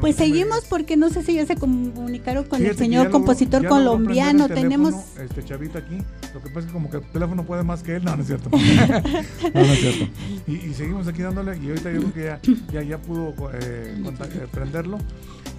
Pues 0.00 0.16
seguimos 0.16 0.64
porque 0.68 0.96
no 0.96 1.08
sé 1.10 1.22
si 1.22 1.34
ya 1.34 1.46
se 1.46 1.56
comunicaron 1.56 2.44
con 2.44 2.58
Fíjate 2.58 2.72
el 2.72 2.78
señor 2.78 3.10
compositor 3.10 3.66
colombiano. 3.66 4.46
Tenemos 4.48 4.94
este 5.18 5.44
Chavita 5.44 5.78
aquí. 5.78 5.98
Lo 6.34 6.42
que 6.42 6.48
pasa 6.48 6.60
es 6.60 6.66
que 6.66 6.72
como 6.72 6.90
que 6.90 6.98
el 6.98 7.02
teléfono 7.10 7.44
puede 7.44 7.62
más 7.62 7.82
que 7.82 7.96
él. 7.96 8.04
No, 8.04 8.14
no 8.16 8.22
es 8.22 8.26
cierto. 8.28 8.50
no, 8.50 8.58
no 8.58 9.60
es 9.60 9.80
cierto. 9.80 10.06
Y, 10.46 10.54
y 10.56 10.74
seguimos 10.74 11.06
aquí 11.08 11.22
dándole. 11.22 11.56
Y 11.58 11.68
ahorita 11.68 11.92
yo 11.92 12.00
creo 12.00 12.12
que 12.12 12.24
ya, 12.24 12.40
ya, 12.72 12.82
ya 12.82 12.98
pudo 12.98 13.34
eh, 13.54 13.94
eh, 14.04 14.46
prenderlo. 14.50 14.98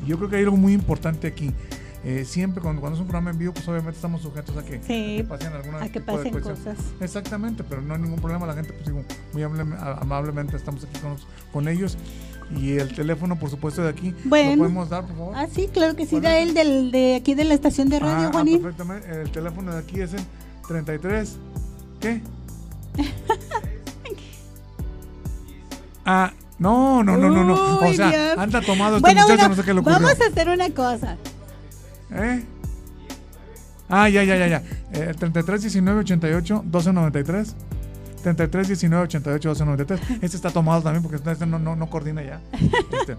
Y 0.05 0.09
yo 0.09 0.17
creo 0.17 0.29
que 0.29 0.35
hay 0.37 0.43
algo 0.43 0.57
muy 0.57 0.73
importante 0.73 1.27
aquí. 1.27 1.51
Eh, 2.03 2.23
siempre 2.25 2.61
cuando, 2.61 2.79
cuando 2.79 2.95
es 2.95 3.01
un 3.01 3.07
programa 3.07 3.31
en 3.31 3.39
vivo, 3.39 3.53
pues 3.53 3.67
obviamente 3.67 3.95
estamos 3.97 4.21
sujetos 4.21 4.55
a 4.55 4.63
que, 4.63 4.75
a 4.75 4.79
que 5.17 5.25
pasen 5.27 5.51
alguna 5.51 5.81
a 5.83 5.89
que 5.89 5.99
pasen 5.99 6.31
cosas. 6.39 6.77
Exactamente, 7.01 7.63
pero 7.63 7.81
no 7.81 7.95
hay 7.95 8.01
ningún 8.01 8.19
problema. 8.19 8.45
La 8.45 8.53
gente, 8.53 8.71
pues 8.71 8.85
digo, 8.85 9.03
muy 9.33 9.41
amable- 9.43 9.75
amablemente 9.99 10.55
estamos 10.55 10.83
aquí 10.85 10.99
con, 10.99 11.15
con 11.51 11.67
ellos. 11.67 11.97
Y 12.55 12.77
el 12.77 12.93
teléfono, 12.95 13.37
por 13.37 13.49
supuesto, 13.49 13.81
de 13.83 13.89
aquí. 13.89 14.11
¿Lo 14.23 14.29
Bueno. 14.29 14.57
podemos 14.59 14.89
dar, 14.89 15.05
por 15.05 15.15
favor? 15.17 15.33
Ah, 15.35 15.47
sí, 15.53 15.67
claro 15.71 15.95
que 15.95 16.05
sí, 16.05 16.11
¿Cuál 16.11 16.23
da 16.23 16.37
el 16.39 16.53
del, 16.53 16.91
de 16.91 17.15
aquí 17.15 17.33
de 17.35 17.43
la 17.43 17.53
estación 17.53 17.89
de 17.89 17.99
radio, 17.99 18.27
Ah, 18.27 18.29
ah, 18.29 18.31
Juanín. 18.33 18.61
perfectamente. 18.61 19.21
El 19.21 19.29
teléfono 19.31 19.73
de 19.73 19.79
aquí 19.79 19.99
es 19.99 20.13
el 20.13 20.21
33. 20.67 21.35
¿Qué? 21.99 22.21
ah, 26.05 26.31
no, 26.59 27.03
no, 27.03 27.17
no, 27.17 27.29
no, 27.29 27.43
no. 27.43 27.77
O 27.79 27.93
sea, 27.93 28.09
Dios. 28.09 28.37
anda 28.37 28.61
tomado 28.61 28.97
este 28.97 29.07
bueno, 29.07 29.21
muchacho, 29.23 29.37
bueno, 29.37 29.49
no 29.49 29.55
sé 29.55 29.63
qué 29.63 29.73
le 29.73 29.79
ocurrió. 29.81 29.99
vamos 29.99 30.21
a 30.21 30.27
hacer 30.27 30.49
una 30.49 30.69
cosa. 30.71 31.17
¿Eh? 32.11 32.43
Ah, 33.89 34.09
ya, 34.09 34.23
ya, 34.23 34.37
ya, 34.37 34.47
ya. 34.47 34.63
Eh, 34.93 35.13
33 35.17 35.61
19 35.61 35.99
88 36.01 36.63
12 36.65 36.93
93. 36.93 37.55
33 38.35 38.67
19 38.67 39.03
88 39.05 39.49
12 39.49 39.65
93. 39.65 39.99
Este 40.21 40.37
está 40.37 40.49
tomado 40.51 40.81
también 40.81 41.01
porque 41.03 41.17
este 41.31 41.45
no, 41.45 41.57
no, 41.59 41.75
no 41.75 41.89
coordina 41.89 42.23
ya. 42.23 42.41
Este. 42.51 43.15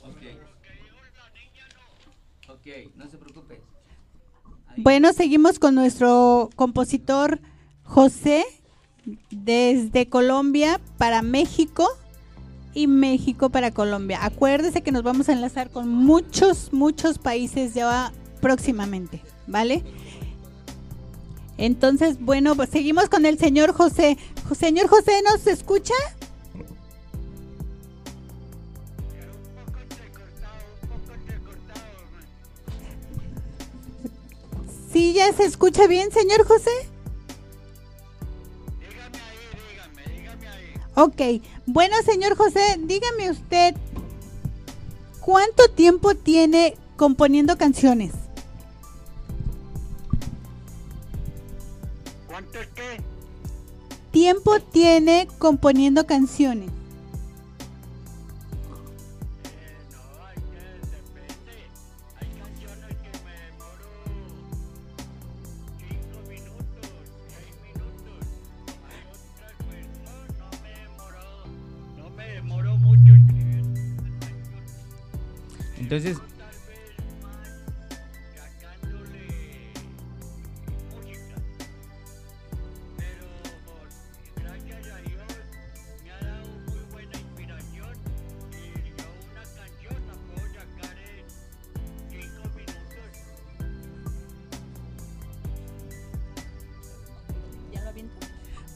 Ok. 0.03 0.23
Ok, 2.49 2.67
no 2.97 3.09
se 3.11 3.19
preocupe. 3.19 3.61
Bueno, 4.77 5.13
seguimos 5.13 5.59
con 5.59 5.75
nuestro 5.75 6.51
compositor 6.57 7.41
José 7.85 8.45
desde 9.31 10.09
Colombia 10.09 10.81
para 10.99 11.23
México 11.23 11.89
y 12.75 12.87
México 12.87 13.51
para 13.51 13.71
Colombia. 13.71 14.19
Acuérdese 14.25 14.83
que 14.83 14.93
nos 14.93 15.03
vamos 15.03 15.29
a 15.29 15.33
enlazar 15.33 15.71
con 15.71 15.89
muchos, 15.89 16.73
muchos 16.73 17.19
países 17.19 17.75
ya 17.75 18.13
próximamente, 18.41 19.21
¿vale? 19.47 19.83
Entonces, 21.57 22.19
bueno, 22.21 22.57
pues 22.57 22.71
seguimos 22.71 23.09
con 23.09 23.27
el 23.27 23.39
señor 23.39 23.73
José. 23.73 24.19
Jo- 24.49 24.55
Señor 24.55 24.89
José, 24.89 25.13
¿nos 25.25 25.47
escucha? 25.47 25.95
Sí, 34.93 35.13
ya 35.13 35.33
se 35.33 35.45
escucha 35.45 35.87
bien, 35.87 36.11
señor 36.13 36.47
José. 36.47 36.71
Ok, 40.97 41.43
bueno, 41.67 41.97
señor 42.05 42.37
José, 42.37 42.79
dígame 42.81 43.31
usted, 43.31 43.75
¿cuánto 45.21 45.69
tiempo 45.69 46.15
tiene 46.15 46.77
componiendo 46.97 47.57
canciones? 47.57 48.13
¿Cuánto 52.29 52.59
es 52.59 52.69
qué? 52.75 53.01
¿Tiempo 54.11 54.61
tiene 54.61 55.29
componiendo 55.39 56.07
canciones? 56.07 56.71
Minutos. 76.03 76.35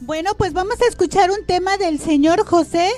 Bueno, 0.01 0.31
pues 0.35 0.53
vamos 0.53 0.81
a 0.81 0.87
escuchar 0.87 1.29
un 1.29 1.45
tema 1.45 1.77
del 1.77 1.99
señor 1.99 2.43
José 2.43 2.89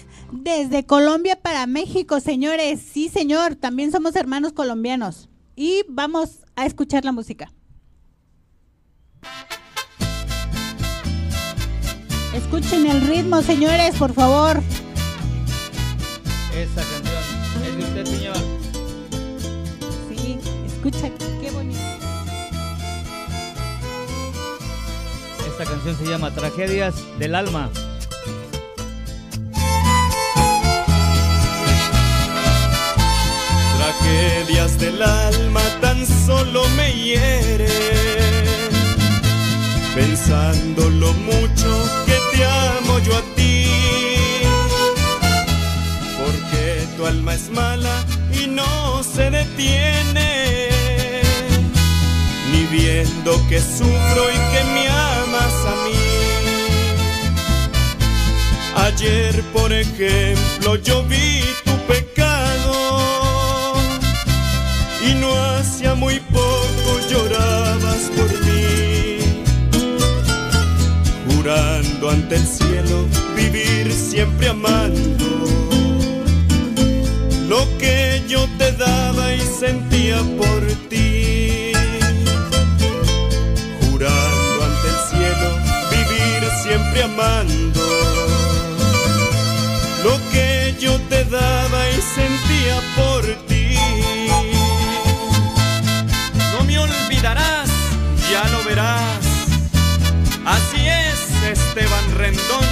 desde 0.43 0.85
Colombia 0.85 1.35
para 1.35 1.67
México, 1.67 2.19
señores. 2.19 2.81
Sí, 2.81 3.09
señor, 3.09 3.55
también 3.55 3.91
somos 3.91 4.15
hermanos 4.15 4.53
colombianos. 4.53 5.29
Y 5.55 5.83
vamos 5.87 6.39
a 6.55 6.65
escuchar 6.65 7.05
la 7.05 7.11
música. 7.11 7.51
Escuchen 12.33 12.87
el 12.87 13.01
ritmo, 13.01 13.41
señores, 13.41 13.95
por 13.95 14.13
favor. 14.13 14.61
esa 16.55 16.81
canción 16.81 17.63
es 17.65 17.77
de 17.77 17.83
usted, 17.83 18.05
señor. 18.05 18.37
Sí, 20.09 20.39
escucha, 20.65 21.09
qué 21.41 21.51
bonito. 21.51 21.79
Esta 25.47 25.65
canción 25.65 25.97
se 25.97 26.05
llama 26.05 26.33
Tragedias 26.33 26.95
del 27.19 27.35
Alma. 27.35 27.69
Tragedias 34.11 34.77
del 34.77 35.01
alma 35.01 35.61
tan 35.79 36.05
solo 36.05 36.67
me 36.75 36.91
hieren, 36.91 37.65
pensando 39.95 40.89
lo 40.89 41.13
mucho 41.13 41.69
que 42.05 42.17
te 42.35 42.43
amo 42.45 42.99
yo 42.99 43.15
a 43.15 43.21
ti. 43.35 43.67
Porque 46.19 46.87
tu 46.97 47.05
alma 47.05 47.35
es 47.35 47.49
mala 47.51 48.03
y 48.33 48.47
no 48.47 49.01
se 49.01 49.31
detiene, 49.31 50.69
ni 52.51 52.65
viendo 52.65 53.31
que 53.47 53.61
sufro 53.61 54.23
y 54.29 54.39
que 54.51 54.63
me 54.73 54.89
amas 54.89 55.55
a 55.71 55.75
mí. 55.85 55.99
Ayer, 58.87 59.41
por 59.53 59.71
ejemplo, 59.71 60.75
yo 60.75 61.01
vi 61.03 61.43
hacía 65.41 65.95
muy 65.95 66.19
poco 66.19 66.89
llorabas 67.09 68.09
por 68.15 68.29
mí, 68.45 69.19
jurando 71.27 72.09
ante 72.09 72.35
el 72.35 72.45
cielo 72.45 73.05
vivir 73.35 73.91
siempre 73.91 74.49
amando. 74.49 75.25
Lo 77.47 77.67
que 77.77 78.23
yo 78.27 78.47
te 78.57 78.71
daba 78.71 79.33
y 79.33 79.41
sentía 79.41 80.17
por 80.39 80.61
ti, 80.89 81.73
jurando 83.81 84.57
ante 84.69 84.87
el 84.93 84.99
cielo 85.09 85.49
vivir 85.95 86.41
siempre 86.63 87.03
amando. 87.03 87.81
Lo 90.03 90.15
que 90.31 90.75
yo 90.79 90.97
te 91.09 91.25
daba 91.25 91.89
y 91.89 92.01
sentía 92.17 92.75
por 92.95 93.23
ti. 93.47 93.50
Esteban 101.51 102.15
Rendón. 102.15 102.65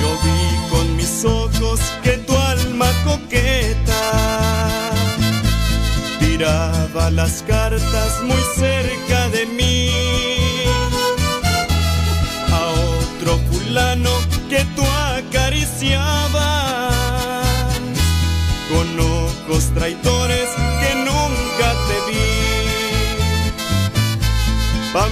Yo 0.00 0.18
vi 0.24 0.70
con 0.70 0.96
mis 0.96 1.22
ojos 1.26 1.80
que 2.02 2.12
tu 2.26 2.34
alma 2.34 2.86
coqueta 3.04 4.02
tiraba 6.18 7.10
las 7.10 7.42
cartas 7.42 8.22
muy 8.22 8.42
cerca 8.54 8.95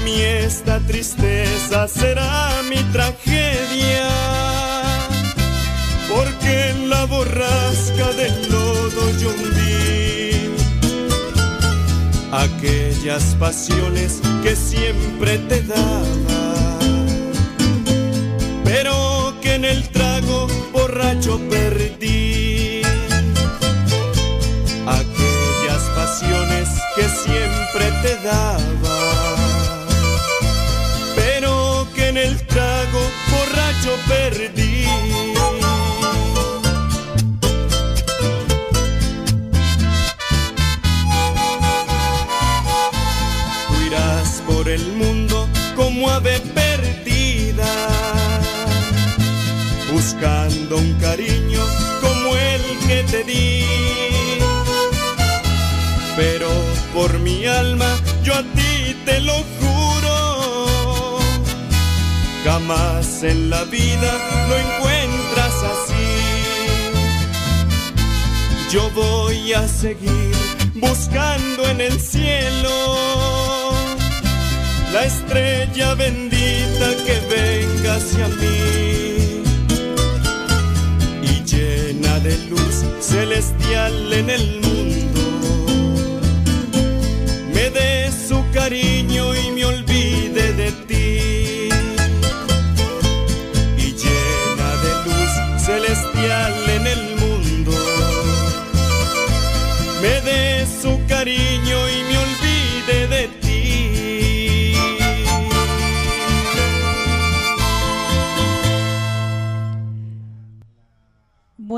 mí 0.05 0.21
esta 0.21 0.79
tristeza 0.81 1.88
será 1.88 2.62
mi 2.69 2.77
tragedia, 2.93 4.09
porque 6.09 6.71
en 6.71 6.90
la 6.90 7.05
borrasca 7.07 8.12
del 8.12 8.51
lodo 8.51 9.11
yo 9.19 9.31
hundí 9.31 9.64
aquellas 12.33 13.35
pasiones 13.38 14.21
que 14.43 14.57
siempre 14.57 15.38
te 15.38 15.62
daba, 15.62 16.79
pero 18.64 19.35
que 19.40 19.55
en 19.55 19.64
el 19.64 19.88
trago 19.88 20.49
borracho 20.73 21.40
perdí. 21.49 22.83
Aquellas 24.87 25.83
pasiones 25.95 26.69
que 26.95 27.05
siempre 27.09 27.85
te 28.03 28.17
daba 28.23 28.93
te 59.14 59.20
lo 59.20 59.35
juro, 59.61 61.18
jamás 62.44 63.22
en 63.22 63.48
la 63.48 63.62
vida 63.64 64.11
lo 64.48 64.55
encuentras 64.64 65.55
así. 65.72 66.09
Yo 68.72 68.90
voy 68.90 69.53
a 69.53 69.68
seguir 69.68 70.35
buscando 70.74 71.68
en 71.68 71.81
el 71.81 72.00
cielo 72.00 72.72
la 74.92 75.05
estrella 75.05 75.94
bendita 75.94 76.87
que 77.07 77.16
venga 77.35 77.94
hacia 77.96 78.27
mí 78.40 79.42
y 81.22 81.44
llena 81.44 82.18
de 82.18 82.37
luz 82.48 82.77
celestial 83.00 84.12
en 84.12 84.31
el 84.31 84.63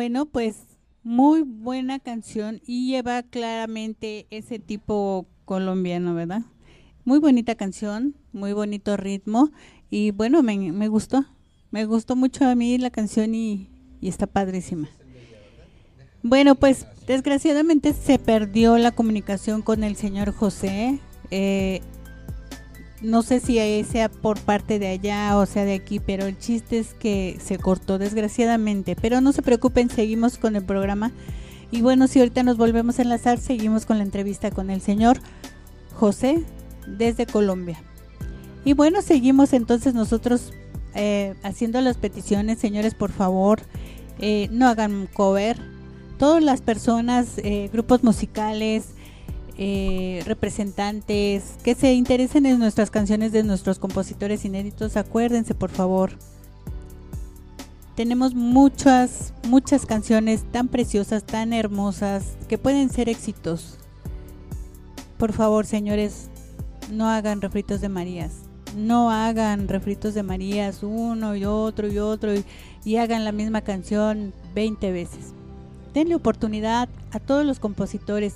Bueno, 0.07 0.27
pues 0.27 0.79
muy 1.03 1.43
buena 1.43 1.99
canción 1.99 2.61
y 2.65 2.87
lleva 2.87 3.25
claramente 3.25 4.29
ese 4.31 4.61
tipo 4.61 5.27
colombiano, 5.45 6.15
¿verdad? 6.15 6.43
Muy 7.05 7.19
bonita 7.19 7.57
canción, 7.57 8.15
muy 8.33 8.53
bonito 8.53 8.97
ritmo 8.97 9.51
y 9.91 10.13
bueno, 10.13 10.45
me, 10.45 10.71
me 10.71 10.87
gustó, 10.87 11.25
me 11.73 11.87
gustó 11.87 12.15
mucho 12.15 12.45
a 12.45 12.55
mí 12.55 12.79
la 12.79 12.91
canción 12.91 13.35
y, 13.35 13.69
y 14.01 14.07
está 14.07 14.29
padrísima. 14.29 14.89
Bueno, 16.23 16.55
pues 16.55 16.87
desgraciadamente 17.09 17.93
se 17.93 18.21
perdió 18.21 18.79
la 18.79 18.93
comunicación 18.93 19.61
con 19.61 19.83
el 19.83 19.97
señor 19.97 20.31
José. 20.31 21.01
eh, 21.33 21.81
no 23.07 23.23
sé 23.23 23.39
si 23.39 23.59
sea 23.85 24.09
por 24.09 24.41
parte 24.41 24.79
de 24.81 24.89
allá 24.89 25.39
o 25.39 25.47
sea 25.47 25.65
de 25.65 25.75
aquí, 25.75 26.01
pero 26.01 26.27
el 26.27 26.37
chiste 26.39 26.79
es 26.79 26.93
que 26.93 27.39
se 27.43 27.57
cortó 27.57 27.99
desgraciadamente. 27.99 28.97
Pero 29.01 29.21
no 29.21 29.33
se 29.33 29.43
preocupen, 29.43 29.89
seguimos 29.89 30.39
con 30.39 30.57
el 30.57 30.65
programa. 30.65 31.13
Y 31.71 31.83
bueno, 31.83 32.09
si 32.09 32.19
ahorita 32.19 32.43
nos 32.43 32.57
volvemos 32.57 32.99
a 32.99 33.03
enlazar, 33.03 33.39
seguimos 33.39 33.87
con 33.87 33.99
la 33.99 34.05
entrevista 34.05 34.51
con 34.51 34.71
el 34.71 34.81
señor 34.81 35.19
José 35.95 36.43
desde 36.87 37.27
Colombia. 37.27 37.81
Y 38.65 38.73
bueno, 38.73 39.03
seguimos 39.03 39.53
entonces 39.53 39.95
nosotros 39.95 40.53
eh, 40.95 41.35
haciendo 41.45 41.81
las 41.81 41.99
peticiones, 41.99 42.59
señores, 42.59 42.95
por 42.95 43.13
favor, 43.13 43.61
eh, 44.19 44.49
no 44.51 44.67
hagan 44.67 45.09
cover. 45.13 45.57
Todas 46.19 46.43
las 46.43 46.61
personas, 46.61 47.39
eh, 47.39 47.71
grupos 47.73 48.03
musicales, 48.03 48.96
eh, 49.59 50.23
representantes 50.27 51.55
que 51.63 51.75
se 51.75 51.95
interesen 51.95 52.45
en 52.45 52.59
nuestras 52.59 52.91
canciones 52.91 53.33
de 53.33 53.43
nuestros 53.43 53.79
compositores 53.79 54.45
inéditos, 54.45 54.97
acuérdense 54.97 55.55
por 55.55 55.71
favor. 55.71 56.13
Tenemos 57.95 58.35
muchas, 58.35 59.33
muchas 59.49 59.87
canciones 59.87 60.45
tan 60.53 60.69
preciosas, 60.69 61.25
tan 61.25 61.55
hermosas, 61.55 62.37
que 62.49 62.59
pueden 62.59 62.91
ser 62.91 63.09
éxitos. 63.09 63.79
Por 65.17 65.33
favor, 65.33 65.65
señores, 65.65 66.29
no 66.93 67.09
hagan 67.09 67.41
refritos 67.41 67.81
de 67.81 67.89
Marías. 67.89 68.33
No 68.77 69.11
hagan 69.11 69.69
refritos 69.69 70.13
de 70.13 70.23
Marías 70.23 70.83
uno 70.83 71.35
y 71.35 71.47
otro 71.47 71.89
y 71.89 71.99
otro 71.99 72.35
y, 72.35 72.45
y 72.85 72.97
hagan 72.97 73.25
la 73.25 73.33
misma 73.33 73.63
canción 73.63 74.35
20 74.55 74.93
veces. 74.93 75.33
Denle 75.95 76.15
oportunidad 76.15 76.91
a 77.13 77.21
todos 77.21 77.47
los 77.47 77.59
compositores 77.59 78.35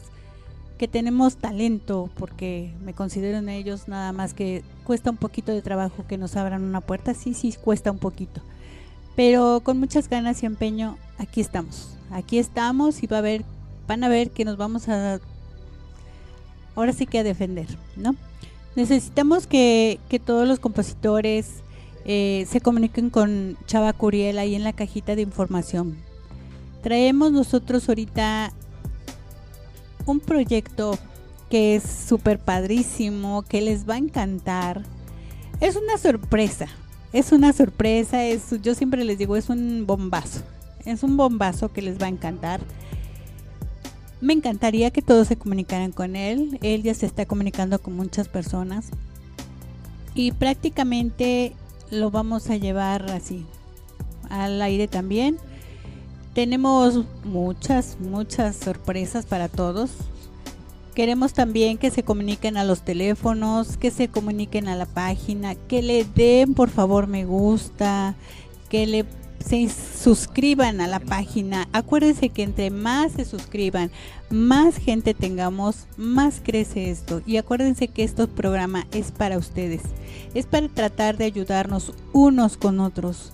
que 0.80 0.88
tenemos 0.88 1.36
talento, 1.36 2.08
porque 2.14 2.72
me 2.82 2.94
considero 2.94 3.36
en 3.36 3.50
ellos 3.50 3.86
nada 3.86 4.12
más 4.12 4.32
que 4.32 4.64
cuesta 4.84 5.10
un 5.10 5.18
poquito 5.18 5.52
de 5.52 5.60
trabajo 5.60 6.06
que 6.08 6.16
nos 6.16 6.36
abran 6.36 6.62
una 6.62 6.80
puerta, 6.80 7.12
sí, 7.12 7.34
sí, 7.34 7.52
cuesta 7.52 7.90
un 7.90 7.98
poquito. 7.98 8.40
Pero 9.14 9.60
con 9.62 9.78
muchas 9.78 10.08
ganas 10.08 10.42
y 10.42 10.46
empeño, 10.46 10.96
aquí 11.18 11.42
estamos. 11.42 11.98
Aquí 12.10 12.38
estamos 12.38 13.02
y 13.02 13.06
va 13.06 13.18
a 13.18 13.20
ver, 13.20 13.44
van 13.86 14.04
a 14.04 14.08
ver 14.08 14.30
que 14.30 14.46
nos 14.46 14.56
vamos 14.56 14.88
a 14.88 15.20
ahora 16.74 16.94
sí 16.94 17.04
que 17.04 17.18
a 17.18 17.24
defender, 17.24 17.66
¿no? 17.96 18.16
Necesitamos 18.74 19.46
que, 19.46 20.00
que 20.08 20.18
todos 20.18 20.48
los 20.48 20.60
compositores 20.60 21.62
eh, 22.06 22.46
se 22.48 22.62
comuniquen 22.62 23.10
con 23.10 23.58
Chava 23.66 23.92
Curiel 23.92 24.38
ahí 24.38 24.54
en 24.54 24.64
la 24.64 24.72
cajita 24.72 25.14
de 25.14 25.20
información. 25.20 25.98
Traemos 26.82 27.32
nosotros 27.32 27.86
ahorita 27.86 28.54
un 30.10 30.20
proyecto 30.20 30.98
que 31.48 31.76
es 31.76 31.82
súper 31.82 32.38
padrísimo, 32.38 33.42
que 33.42 33.60
les 33.60 33.88
va 33.88 33.94
a 33.94 33.98
encantar. 33.98 34.82
Es 35.60 35.76
una 35.76 35.98
sorpresa, 35.98 36.68
es 37.12 37.32
una 37.32 37.52
sorpresa, 37.52 38.24
es, 38.24 38.60
yo 38.62 38.74
siempre 38.74 39.04
les 39.04 39.18
digo, 39.18 39.36
es 39.36 39.48
un 39.48 39.86
bombazo. 39.86 40.40
Es 40.84 41.02
un 41.02 41.16
bombazo 41.16 41.72
que 41.72 41.82
les 41.82 42.00
va 42.00 42.06
a 42.06 42.10
encantar. 42.10 42.60
Me 44.20 44.32
encantaría 44.32 44.90
que 44.90 45.02
todos 45.02 45.28
se 45.28 45.36
comunicaran 45.36 45.92
con 45.92 46.14
él. 46.16 46.58
Él 46.62 46.82
ya 46.82 46.94
se 46.94 47.06
está 47.06 47.26
comunicando 47.26 47.78
con 47.80 47.96
muchas 47.96 48.28
personas. 48.28 48.86
Y 50.14 50.32
prácticamente 50.32 51.54
lo 51.90 52.10
vamos 52.10 52.50
a 52.50 52.56
llevar 52.56 53.10
así 53.10 53.44
al 54.28 54.60
aire 54.62 54.88
también. 54.88 55.36
Tenemos 56.34 57.04
muchas, 57.24 57.98
muchas 58.00 58.56
sorpresas 58.56 59.26
para 59.26 59.48
todos. 59.48 59.90
Queremos 60.94 61.32
también 61.32 61.78
que 61.78 61.90
se 61.90 62.02
comuniquen 62.02 62.56
a 62.56 62.64
los 62.64 62.82
teléfonos, 62.82 63.76
que 63.76 63.90
se 63.90 64.08
comuniquen 64.08 64.68
a 64.68 64.76
la 64.76 64.86
página, 64.86 65.54
que 65.54 65.82
le 65.82 66.04
den 66.04 66.54
por 66.54 66.68
favor 66.70 67.06
me 67.06 67.24
gusta, 67.24 68.14
que 68.68 68.86
le 68.86 69.06
se 69.44 69.68
suscriban 69.68 70.80
a 70.80 70.86
la 70.86 71.00
página. 71.00 71.68
Acuérdense 71.72 72.28
que 72.28 72.42
entre 72.42 72.70
más 72.70 73.12
se 73.12 73.24
suscriban, 73.24 73.90
más 74.28 74.76
gente 74.76 75.14
tengamos, 75.14 75.86
más 75.96 76.40
crece 76.42 76.90
esto. 76.90 77.22
Y 77.26 77.36
acuérdense 77.36 77.88
que 77.88 78.04
este 78.04 78.26
programa 78.28 78.86
es 78.92 79.10
para 79.10 79.38
ustedes. 79.38 79.82
Es 80.34 80.46
para 80.46 80.68
tratar 80.68 81.16
de 81.16 81.24
ayudarnos 81.24 81.92
unos 82.12 82.56
con 82.56 82.80
otros. 82.80 83.32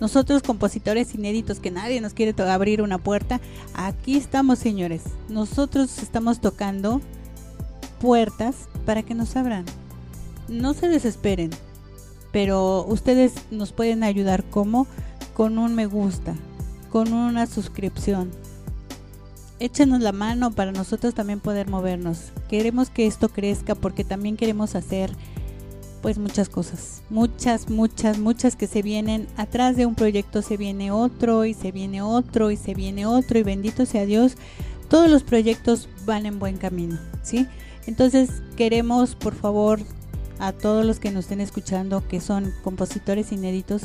Nosotros 0.00 0.42
compositores 0.42 1.14
inéditos 1.14 1.58
que 1.58 1.70
nadie 1.70 2.00
nos 2.00 2.14
quiere 2.14 2.40
abrir 2.42 2.82
una 2.82 2.98
puerta, 2.98 3.40
aquí 3.74 4.16
estamos 4.16 4.58
señores. 4.58 5.02
Nosotros 5.28 5.98
estamos 6.02 6.40
tocando 6.40 7.00
puertas 8.00 8.68
para 8.86 9.02
que 9.02 9.14
nos 9.14 9.34
abran. 9.36 9.64
No 10.48 10.72
se 10.72 10.88
desesperen, 10.88 11.50
pero 12.32 12.84
ustedes 12.86 13.34
nos 13.50 13.72
pueden 13.72 14.04
ayudar 14.04 14.44
como 14.44 14.86
con 15.34 15.58
un 15.58 15.74
me 15.74 15.86
gusta, 15.86 16.34
con 16.90 17.12
una 17.12 17.46
suscripción. 17.46 18.30
Échenos 19.60 20.00
la 20.00 20.12
mano 20.12 20.52
para 20.52 20.70
nosotros 20.70 21.14
también 21.14 21.40
poder 21.40 21.68
movernos. 21.68 22.32
Queremos 22.48 22.90
que 22.90 23.06
esto 23.06 23.28
crezca 23.28 23.74
porque 23.74 24.04
también 24.04 24.36
queremos 24.36 24.76
hacer 24.76 25.10
pues 26.02 26.18
muchas 26.18 26.48
cosas, 26.48 27.02
muchas, 27.10 27.68
muchas, 27.68 28.18
muchas 28.18 28.56
que 28.56 28.66
se 28.66 28.82
vienen 28.82 29.26
atrás 29.36 29.76
de 29.76 29.86
un 29.86 29.94
proyecto, 29.94 30.42
se 30.42 30.56
viene 30.56 30.90
otro 30.90 31.44
y 31.44 31.54
se 31.54 31.72
viene 31.72 32.02
otro 32.02 32.50
y 32.50 32.56
se 32.56 32.74
viene 32.74 33.06
otro 33.06 33.38
y 33.38 33.42
bendito 33.42 33.86
sea 33.86 34.06
Dios, 34.06 34.36
todos 34.88 35.10
los 35.10 35.22
proyectos 35.22 35.88
van 36.06 36.26
en 36.26 36.38
buen 36.38 36.56
camino, 36.56 36.98
¿sí? 37.22 37.46
Entonces 37.86 38.42
queremos 38.56 39.14
por 39.14 39.34
favor 39.34 39.80
a 40.38 40.52
todos 40.52 40.84
los 40.84 41.00
que 41.00 41.10
nos 41.10 41.24
estén 41.24 41.40
escuchando 41.40 42.06
que 42.06 42.20
son 42.20 42.52
compositores 42.62 43.32
inéditos, 43.32 43.82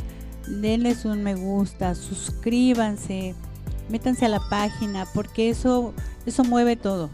denles 0.47 1.05
un 1.05 1.23
me 1.23 1.35
gusta, 1.35 1.95
suscríbanse, 1.95 3.33
métanse 3.89 4.25
a 4.25 4.29
la 4.29 4.41
página 4.49 5.05
porque 5.13 5.49
eso 5.49 5.93
eso 6.25 6.43
mueve 6.43 6.75
todo. 6.75 7.09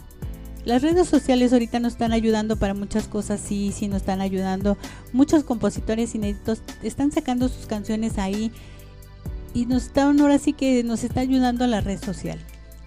Las 0.66 0.82
redes 0.82 1.08
sociales 1.08 1.54
ahorita 1.54 1.80
nos 1.80 1.94
están 1.94 2.12
ayudando 2.12 2.58
para 2.58 2.74
muchas 2.74 3.08
cosas, 3.08 3.40
sí, 3.40 3.72
sí 3.74 3.88
nos 3.88 3.98
están 3.98 4.22
ayudando. 4.22 4.78
Muchos 5.14 5.44
compositores 5.44 6.14
inéditos 6.16 6.62
están 6.84 7.12
sacando 7.12 7.48
sus 7.50 7.66
canciones 7.66 8.18
ahí 8.18 8.52
y 9.54 9.66
nos 9.66 9.84
están 9.88 10.20
ahora 10.20 10.38
sí 10.38 10.54
que 10.54 10.84
nos 10.84 11.04
está 11.04 11.22
ayudando 11.22 11.64
a 11.64 11.68
la 11.68 11.82
red 11.82 12.00
social. 12.00 12.40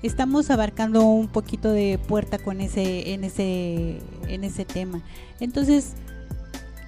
Estamos 0.03 0.51
abarcando 0.51 1.03
un 1.03 1.29
poquito 1.29 1.73
de 1.73 1.99
puerta 2.09 2.39
con 2.39 2.61
ese 2.61 3.13
en 3.13 3.25
ese 3.25 4.01
en 4.29 4.45
ese 4.45 4.65
tema. 4.65 5.01
Entonces, 5.41 5.95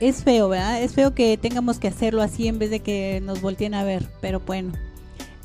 es 0.01 0.25
feo, 0.25 0.49
¿verdad? 0.49 0.83
Es 0.83 0.95
feo 0.95 1.15
que 1.15 1.37
tengamos 1.37 1.79
que 1.79 1.89
hacerlo 1.89 2.23
así 2.23 2.49
en 2.49 2.59
vez 2.59 2.71
de 2.71 2.81
que 2.81 3.21
nos 3.25 3.41
volteen 3.41 3.75
a 3.75 3.85
ver, 3.85 4.07
pero 4.21 4.41
bueno. 4.41 4.73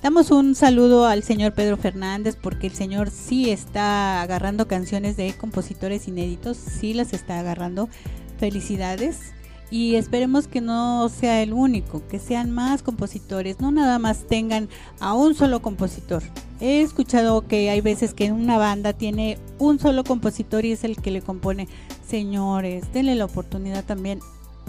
Damos 0.02 0.32
un 0.32 0.56
saludo 0.56 1.06
al 1.06 1.24
señor 1.24 1.54
Pedro 1.54 1.76
Fernández 1.76 2.38
porque 2.42 2.68
el 2.68 2.74
señor 2.74 3.10
sí 3.10 3.50
está 3.50 4.22
agarrando 4.22 4.66
canciones 4.66 5.18
de 5.18 5.34
compositores 5.34 6.08
inéditos, 6.08 6.56
sí 6.56 6.94
las 6.94 7.12
está 7.12 7.38
agarrando. 7.38 7.90
Felicidades 8.38 9.34
y 9.70 9.96
esperemos 9.96 10.48
que 10.48 10.62
no 10.62 11.10
sea 11.10 11.44
el 11.44 11.52
único, 11.52 12.08
que 12.08 12.18
sean 12.18 12.50
más 12.50 12.82
compositores, 12.82 13.60
no 13.60 13.72
nada 13.72 14.00
más 14.00 14.26
tengan 14.26 14.70
a 15.02 15.14
un 15.14 15.36
solo 15.36 15.62
compositor. 15.62 16.24
He 16.62 16.80
escuchado 16.80 17.46
que 17.46 17.70
hay 17.70 17.82
veces 17.82 18.14
que 18.14 18.32
una 18.32 18.58
banda 18.58 18.94
tiene 18.94 19.38
un 19.58 19.80
solo 19.80 20.06
compositor 20.06 20.64
y 20.64 20.72
es 20.72 20.86
el 20.86 20.96
que 20.96 21.12
le 21.12 21.22
compone. 21.22 21.68
Señores, 22.08 22.86
denle 22.94 23.16
la 23.16 23.26
oportunidad 23.26 23.84
también 23.84 24.22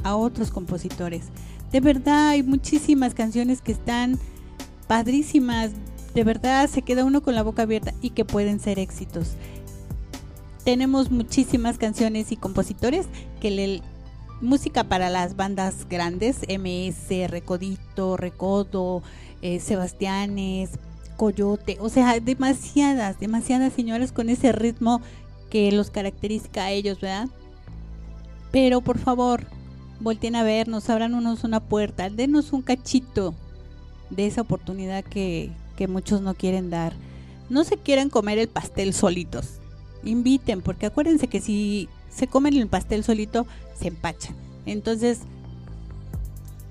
a 0.03 0.16
otros 0.16 0.51
compositores. 0.51 1.27
De 1.71 1.79
verdad 1.79 2.31
hay 2.31 2.43
muchísimas 2.43 3.14
canciones 3.14 3.61
que 3.62 3.71
están 3.71 4.19
padrísimas, 4.90 5.70
de 6.14 6.24
verdad 6.24 6.68
se 6.68 6.83
queda 6.83 7.05
uno 7.05 7.22
con 7.22 7.37
la 7.37 7.44
boca 7.44 7.62
abierta 7.62 7.94
y 8.03 8.11
que 8.11 8.24
pueden 8.24 8.59
ser 8.59 8.81
éxitos. 8.81 9.37
Tenemos 10.64 11.12
muchísimas 11.12 11.79
canciones 11.79 12.33
y 12.33 12.37
compositores 12.37 13.07
que 13.40 13.53
le 13.53 13.83
música 14.40 14.83
para 14.83 15.09
las 15.09 15.37
bandas 15.37 15.87
grandes, 15.88 16.38
MS, 16.48 17.31
Recodito, 17.31 18.16
Recodo, 18.16 19.05
eh, 19.42 19.61
Sebastianes, 19.61 20.70
Coyote, 21.16 21.76
o 21.81 21.88
sea, 21.88 22.18
demasiadas, 22.18 23.20
demasiadas 23.20 23.72
señoras 23.72 24.11
con 24.11 24.29
ese 24.29 24.50
ritmo 24.50 25.00
que 25.50 25.70
los 25.70 25.90
caracteriza 25.92 26.64
a 26.64 26.72
ellos, 26.72 27.00
¿verdad? 27.00 27.29
Pero 28.50 28.81
por 28.81 28.98
favor, 28.98 29.46
volteen 30.00 30.35
a 30.35 30.42
vernos, 30.42 30.90
abran 30.90 31.14
una 31.14 31.61
puerta, 31.61 32.11
denos 32.11 32.53
un 32.53 32.62
cachito 32.62 33.37
de 34.11 34.27
esa 34.27 34.42
oportunidad 34.42 35.05
que, 35.05 35.51
que 35.77 35.88
muchos 35.88 36.20
no 36.20 36.35
quieren 36.35 36.70
dar. 36.70 36.92
No 37.49 37.64
se 37.64 37.77
quieran 37.77 38.11
comer 38.11 38.38
el 38.38 38.49
pastel 38.49 38.92
solitos. 38.92 39.61
Inviten, 40.05 40.62
porque 40.62 40.87
acuérdense 40.87 41.29
que 41.29 41.40
si 41.40 41.88
se 42.11 42.27
comen 42.27 42.57
el 42.57 42.68
pastel 42.68 43.05
solito, 43.05 43.46
se 43.79 43.88
empachan. 43.88 44.35
Entonces, 44.66 45.20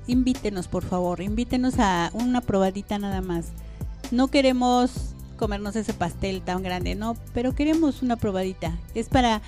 invítenos, 0.07 0.67
por 0.67 0.83
favor, 0.83 1.21
invítenos 1.21 1.75
a 1.79 2.11
una 2.13 2.41
probadita 2.41 2.97
nada 2.97 3.21
más. 3.21 3.47
No 4.11 4.27
queremos 4.27 5.13
comernos 5.37 5.75
ese 5.75 5.93
pastel 5.93 6.41
tan 6.41 6.63
grande, 6.63 6.95
no, 6.95 7.15
pero 7.33 7.55
queremos 7.55 8.01
una 8.01 8.15
probadita. 8.15 8.77
Es 8.95 9.07
para 9.07 9.41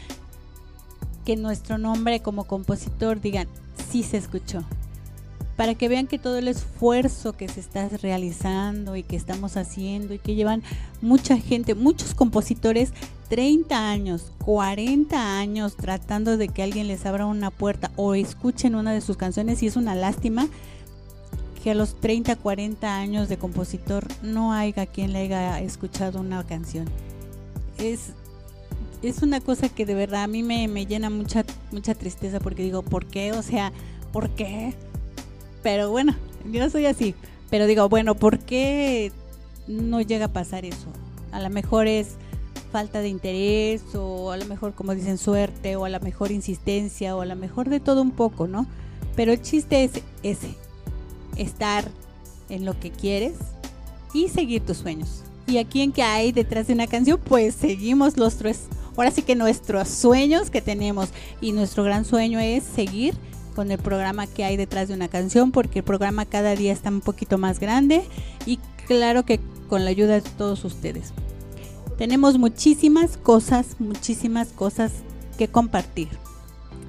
que 1.26 1.36
nuestro 1.36 1.78
nombre 1.78 2.22
como 2.22 2.46
compositor 2.46 3.22
digan, 3.22 3.48
sí 3.90 4.04
se 4.04 4.18
escuchó, 4.18 4.64
para 5.62 5.76
que 5.76 5.90
vean 5.90 6.08
que 6.08 6.18
todo 6.18 6.40
el 6.40 6.48
esfuerzo 6.48 7.34
que 7.34 7.48
se 7.48 7.60
está 7.60 7.88
realizando 7.88 8.96
y 8.96 9.04
que 9.04 9.16
estamos 9.16 9.58
haciendo 9.58 10.16
y 10.16 10.18
que 10.18 10.34
llevan 10.34 10.64
mucha 11.04 11.38
gente, 11.38 11.76
muchos 11.76 12.16
compositores, 12.16 12.94
30 13.30 13.92
años, 13.92 14.32
40 14.44 15.38
años 15.38 15.76
tratando 15.78 16.38
de 16.38 16.48
que 16.48 16.64
alguien 16.64 16.88
les 16.88 17.06
abra 17.06 17.28
una 17.28 17.52
puerta 17.52 17.92
o 17.96 18.16
escuchen 18.16 18.74
una 18.74 18.92
de 18.92 19.02
sus 19.02 19.18
canciones 19.18 19.62
y 19.62 19.68
es 19.68 19.76
una 19.76 19.94
lástima 19.94 20.48
que 21.64 21.70
a 21.70 21.76
los 21.76 21.94
30, 21.94 22.38
40 22.38 22.98
años 22.98 23.30
de 23.30 23.38
compositor 23.38 24.08
no 24.24 24.54
haya 24.54 24.88
quien 24.88 25.14
le 25.14 25.20
haya 25.20 25.60
escuchado 25.60 26.22
una 26.22 26.44
canción. 26.44 26.90
Es, 27.78 28.14
es 29.04 29.22
una 29.22 29.40
cosa 29.42 29.70
que 29.70 29.86
de 29.86 29.94
verdad 29.94 30.24
a 30.24 30.28
mí 30.28 30.42
me, 30.42 30.68
me 30.68 30.88
llena 30.88 31.12
mucha, 31.12 31.46
mucha 31.72 31.94
tristeza 31.94 32.40
porque 32.40 32.64
digo, 32.64 32.82
¿por 32.82 33.06
qué? 33.06 33.34
O 33.34 33.44
sea, 33.44 33.72
¿por 34.12 34.32
qué? 34.32 34.74
Pero 35.64 35.90
bueno, 35.90 36.16
yo 36.52 36.70
soy 36.70 36.86
así. 36.86 37.16
Pero 37.50 37.68
digo, 37.68 37.90
bueno, 37.90 38.16
¿por 38.16 38.40
qué 38.40 39.12
no 39.68 40.02
llega 40.02 40.26
a 40.26 40.34
pasar 40.34 40.66
eso? 40.66 40.88
A 41.32 41.42
lo 41.42 41.50
mejor 41.50 41.88
es 41.88 42.16
falta 42.72 43.02
de 43.02 43.10
interés 43.10 43.84
o 43.96 44.32
a 44.32 44.38
lo 44.38 44.46
mejor 44.46 44.74
como 44.74 44.96
dicen 44.96 45.18
suerte 45.18 45.76
o 45.76 45.86
a 45.86 45.90
lo 45.90 46.00
mejor 46.00 46.32
insistencia 46.32 47.16
o 47.16 47.22
a 47.22 47.26
lo 47.26 47.36
mejor 47.36 47.70
de 47.70 47.80
todo 47.80 48.02
un 48.02 48.12
poco, 48.12 48.48
¿no? 48.48 48.66
Pero 49.16 49.34
el 49.34 49.42
chiste 49.42 49.84
es 49.84 49.92
ese, 50.24 50.56
estar 51.36 51.86
en 52.50 52.66
lo 52.66 52.80
que 52.80 52.92
quieres 52.92 53.34
y 54.14 54.30
seguir 54.30 54.66
tus 54.66 54.78
sueños. 54.78 55.24
Y 55.48 55.58
aquí 55.58 55.82
en 55.82 55.92
que 55.92 56.04
hay 56.04 56.32
detrás 56.32 56.68
de 56.68 56.74
una 56.74 56.88
canción, 56.88 57.20
pues 57.22 57.56
seguimos 57.56 58.16
los 58.16 58.36
tres, 58.36 58.68
ahora 58.96 59.12
sí 59.12 59.22
que 59.22 59.36
nuestros 59.36 59.90
sueños 59.90 60.50
que 60.50 60.62
tenemos 60.62 61.10
y 61.42 61.52
nuestro 61.52 61.84
gran 61.84 62.06
sueño 62.06 62.40
es 62.40 62.64
seguir 62.64 63.16
con 63.56 63.72
el 63.72 63.78
programa 63.78 64.28
que 64.28 64.44
hay 64.44 64.58
detrás 64.58 64.88
de 64.88 64.94
una 64.94 65.08
canción, 65.08 65.52
porque 65.52 65.80
el 65.80 65.86
programa 65.86 66.26
cada 66.26 66.56
día 66.56 66.74
está 66.74 66.90
un 66.90 67.02
poquito 67.02 67.38
más 67.38 67.60
grande 67.60 68.04
y 68.46 68.60
claro 68.88 69.24
que 69.24 69.40
con 69.68 69.86
la 69.86 69.92
ayuda 69.92 70.16
de 70.16 70.22
todos 70.22 70.66
ustedes. 70.66 71.14
Tenemos 71.98 72.38
muchísimas 72.38 73.18
cosas, 73.18 73.76
muchísimas 73.80 74.50
cosas 74.50 74.92
que 75.38 75.48
compartir. 75.48 76.10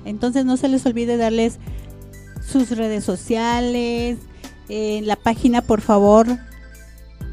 Entonces 0.04 0.44
no 0.44 0.56
se 0.56 0.68
les 0.68 0.84
olvide 0.86 1.16
darles 1.16 1.58
sus 2.44 2.70
redes 2.70 3.04
sociales, 3.04 4.18
en 4.68 5.06
la 5.06 5.16
página 5.16 5.62
por 5.62 5.80
favor, 5.80 6.26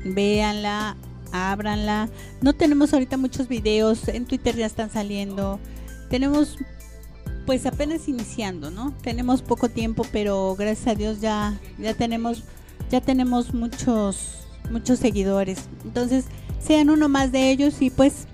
véanla, 0.05 0.97
ábranla. 1.31 2.09
No 2.41 2.53
tenemos 2.53 2.93
ahorita 2.93 3.17
muchos 3.17 3.47
videos, 3.47 4.07
en 4.07 4.25
Twitter 4.25 4.55
ya 4.55 4.65
están 4.65 4.91
saliendo. 4.91 5.59
Tenemos 6.09 6.57
pues 7.45 7.65
apenas 7.65 8.07
iniciando, 8.07 8.71
¿no? 8.71 8.93
Tenemos 9.01 9.41
poco 9.41 9.69
tiempo, 9.69 10.05
pero 10.11 10.55
gracias 10.57 10.87
a 10.87 10.95
Dios 10.95 11.21
ya 11.21 11.59
ya 11.77 11.93
tenemos 11.93 12.43
ya 12.89 13.01
tenemos 13.01 13.53
muchos 13.53 14.39
muchos 14.71 14.99
seguidores. 14.99 15.67
Entonces, 15.83 16.25
sean 16.61 16.89
uno 16.89 17.09
más 17.09 17.31
de 17.31 17.49
ellos 17.49 17.81
y 17.81 17.89
pues 17.89 18.27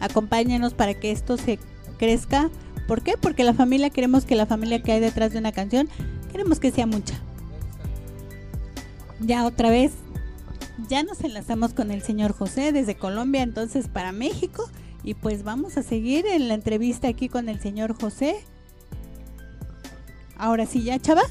acompáñenos 0.00 0.74
para 0.74 0.94
que 0.94 1.10
esto 1.10 1.36
se 1.36 1.58
crezca. 1.98 2.50
¿Por 2.88 3.02
qué? 3.02 3.14
Porque 3.20 3.44
la 3.44 3.54
familia 3.54 3.90
queremos 3.90 4.24
que 4.24 4.34
la 4.34 4.46
familia 4.46 4.82
que 4.82 4.92
hay 4.92 5.00
detrás 5.00 5.32
de 5.32 5.38
una 5.38 5.52
canción 5.52 5.88
queremos 6.32 6.58
que 6.58 6.70
sea 6.70 6.86
mucha, 6.86 7.14
Ya 9.20 9.44
otra 9.44 9.70
vez, 9.70 9.92
ya 10.88 11.02
nos 11.02 11.20
enlazamos 11.20 11.74
con 11.74 11.90
el 11.90 12.02
señor 12.02 12.32
José 12.32 12.72
desde 12.72 12.96
Colombia, 12.96 13.42
entonces 13.42 13.86
para 13.88 14.12
México. 14.12 14.68
Y 15.04 15.14
pues 15.14 15.42
vamos 15.42 15.76
a 15.76 15.82
seguir 15.82 16.26
en 16.26 16.48
la 16.48 16.54
entrevista 16.54 17.08
aquí 17.08 17.28
con 17.28 17.48
el 17.48 17.60
señor 17.60 17.94
José. 18.00 18.36
Ahora 20.36 20.66
sí, 20.66 20.82
ya, 20.82 20.98
chava. 20.98 21.22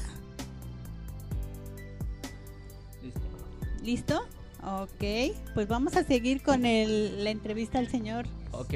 ¿Listo? 3.82 4.20
Ok, 4.62 5.34
pues 5.54 5.66
vamos 5.68 5.96
a 5.96 6.04
seguir 6.04 6.42
con 6.42 6.64
el- 6.66 7.24
la 7.24 7.30
entrevista 7.30 7.78
al 7.78 7.88
señor. 7.88 8.26
Ok. 8.52 8.74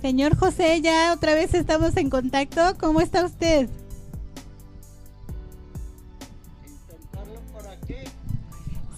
Señor 0.00 0.36
José, 0.36 0.80
ya 0.80 1.12
otra 1.12 1.34
vez 1.34 1.54
estamos 1.54 1.96
en 1.96 2.08
contacto. 2.08 2.60
¿Cómo 2.78 3.00
está 3.00 3.24
usted? 3.24 3.68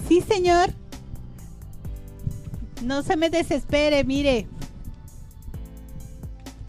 Sí, 0.08 0.20
señor. 0.20 0.70
No 2.82 3.02
se 3.02 3.16
me 3.16 3.30
desespere, 3.30 4.04
mire. 4.04 4.46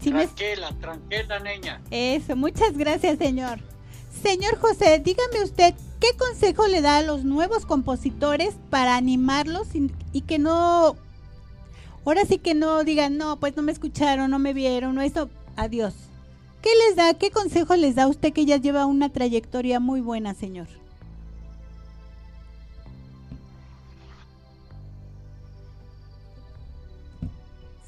Me- 0.04 0.26
Tranquila, 0.26 0.74
tranquila, 0.80 1.38
niña. 1.40 1.80
Eso, 1.90 2.34
muchas 2.36 2.76
gracias, 2.76 3.18
señor. 3.18 3.60
Señor 4.22 4.58
José, 4.58 4.98
dígame 4.98 5.42
usted, 5.44 5.74
¿qué 6.00 6.08
consejo 6.18 6.66
le 6.66 6.80
da 6.80 6.98
a 6.98 7.02
los 7.02 7.24
nuevos 7.24 7.66
compositores 7.66 8.54
para 8.70 8.96
animarlos 8.96 9.74
y, 9.74 9.90
y 10.12 10.22
que 10.22 10.38
no... 10.38 10.96
Ahora 12.04 12.24
sí 12.24 12.38
que 12.38 12.54
no 12.54 12.82
digan, 12.82 13.16
no, 13.16 13.38
pues 13.38 13.56
no 13.56 13.62
me 13.62 13.70
escucharon, 13.70 14.30
no 14.30 14.40
me 14.40 14.52
vieron, 14.54 14.96
no 14.96 15.02
eso, 15.02 15.30
adiós. 15.56 15.94
¿Qué 16.60 16.70
les 16.88 16.96
da, 16.96 17.14
qué 17.14 17.30
consejo 17.30 17.76
les 17.76 17.94
da 17.94 18.04
a 18.04 18.08
usted 18.08 18.32
que 18.32 18.44
ya 18.44 18.56
lleva 18.56 18.86
una 18.86 19.08
trayectoria 19.08 19.78
muy 19.78 20.00
buena, 20.00 20.34
señor? 20.34 20.66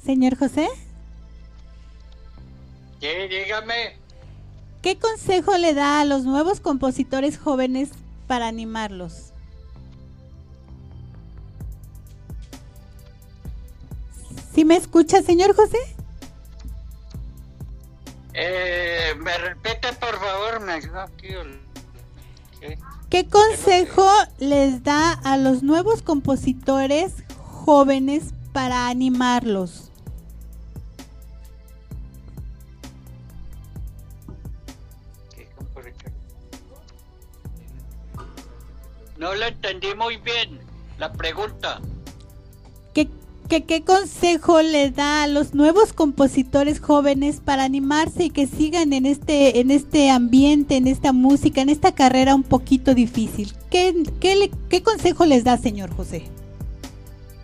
Señor 0.05 0.37
José, 0.37 0.67
Sí, 3.01 3.07
dígame. 3.29 3.97
¿qué 4.81 4.97
consejo 4.97 5.57
le 5.57 5.73
da 5.73 5.99
a 5.99 6.05
los 6.05 6.23
nuevos 6.23 6.59
compositores 6.59 7.37
jóvenes 7.37 7.89
para 8.27 8.47
animarlos? 8.47 9.31
¿Sí 14.53 14.63
me 14.63 14.75
escucha, 14.75 15.21
señor 15.21 15.55
José? 15.55 15.77
Eh, 18.33 19.13
¿Me 19.17 19.37
repite, 19.37 19.91
por 19.93 20.19
favor? 20.19 20.59
Me 20.61 20.79
¿Qué? 21.17 22.77
¿Qué 23.09 23.27
consejo 23.27 24.07
les 24.39 24.83
da 24.83 25.11
a 25.13 25.37
los 25.37 25.63
nuevos 25.63 26.01
compositores 26.01 27.11
jóvenes 27.37 28.33
para 28.53 28.87
animarlos? 28.87 29.84
No 39.25 39.33
lo 39.33 39.47
entendí 39.47 39.87
muy 39.95 40.17
bien. 40.17 40.59
La 40.99 41.11
pregunta. 41.11 41.81
¿Qué, 42.93 43.09
qué, 43.49 43.63
qué 43.63 43.83
consejo 43.83 44.61
les 44.61 44.95
da 44.95 45.23
a 45.23 45.27
los 45.27 45.55
nuevos 45.55 45.93
compositores 45.93 46.79
jóvenes 46.79 47.41
para 47.43 47.63
animarse 47.63 48.25
y 48.25 48.29
que 48.29 48.45
sigan 48.45 48.93
en 48.93 49.07
este, 49.07 49.59
en 49.61 49.71
este 49.71 50.11
ambiente, 50.11 50.77
en 50.77 50.85
esta 50.85 51.11
música, 51.11 51.61
en 51.61 51.69
esta 51.69 51.91
carrera 51.95 52.35
un 52.35 52.43
poquito 52.43 52.93
difícil? 52.93 53.51
¿Qué, 53.71 54.03
qué, 54.19 54.35
le- 54.35 54.51
qué 54.69 54.83
consejo 54.83 55.25
les 55.25 55.43
da, 55.43 55.57
señor 55.57 55.91
José? 55.95 56.29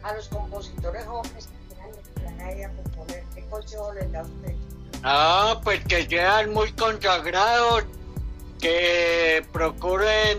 A 0.03 0.13
los 0.13 0.27
compositores 0.27 1.03
jóvenes 1.05 1.47
que 1.47 1.73
quieran 1.73 1.89
empezar 1.97 2.47
ahí 2.47 2.61
a 2.61 2.69
componer, 2.73 3.23
¿qué 3.33 3.41
consejo 3.49 3.91
les 3.95 4.11
da 4.11 4.21
usted? 4.21 4.55
Ah, 5.01 5.59
pues 5.63 5.83
que 5.85 6.05
sean 6.05 6.53
muy 6.53 6.71
consagrados, 6.73 7.85
que 8.59 9.43
procuren 9.51 10.37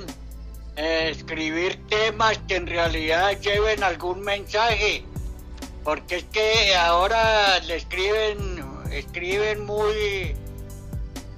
escribir 0.77 1.87
temas 1.89 2.39
que 2.49 2.57
en 2.57 2.67
realidad 2.67 3.39
lleven 3.41 3.83
algún 3.83 4.21
mensaje, 4.21 5.05
porque 5.85 6.17
es 6.17 6.25
que 6.25 6.75
ahora 6.77 7.59
le 7.61 7.77
escriben, 7.77 8.65
escriben 8.91 9.65
muy, 9.65 10.35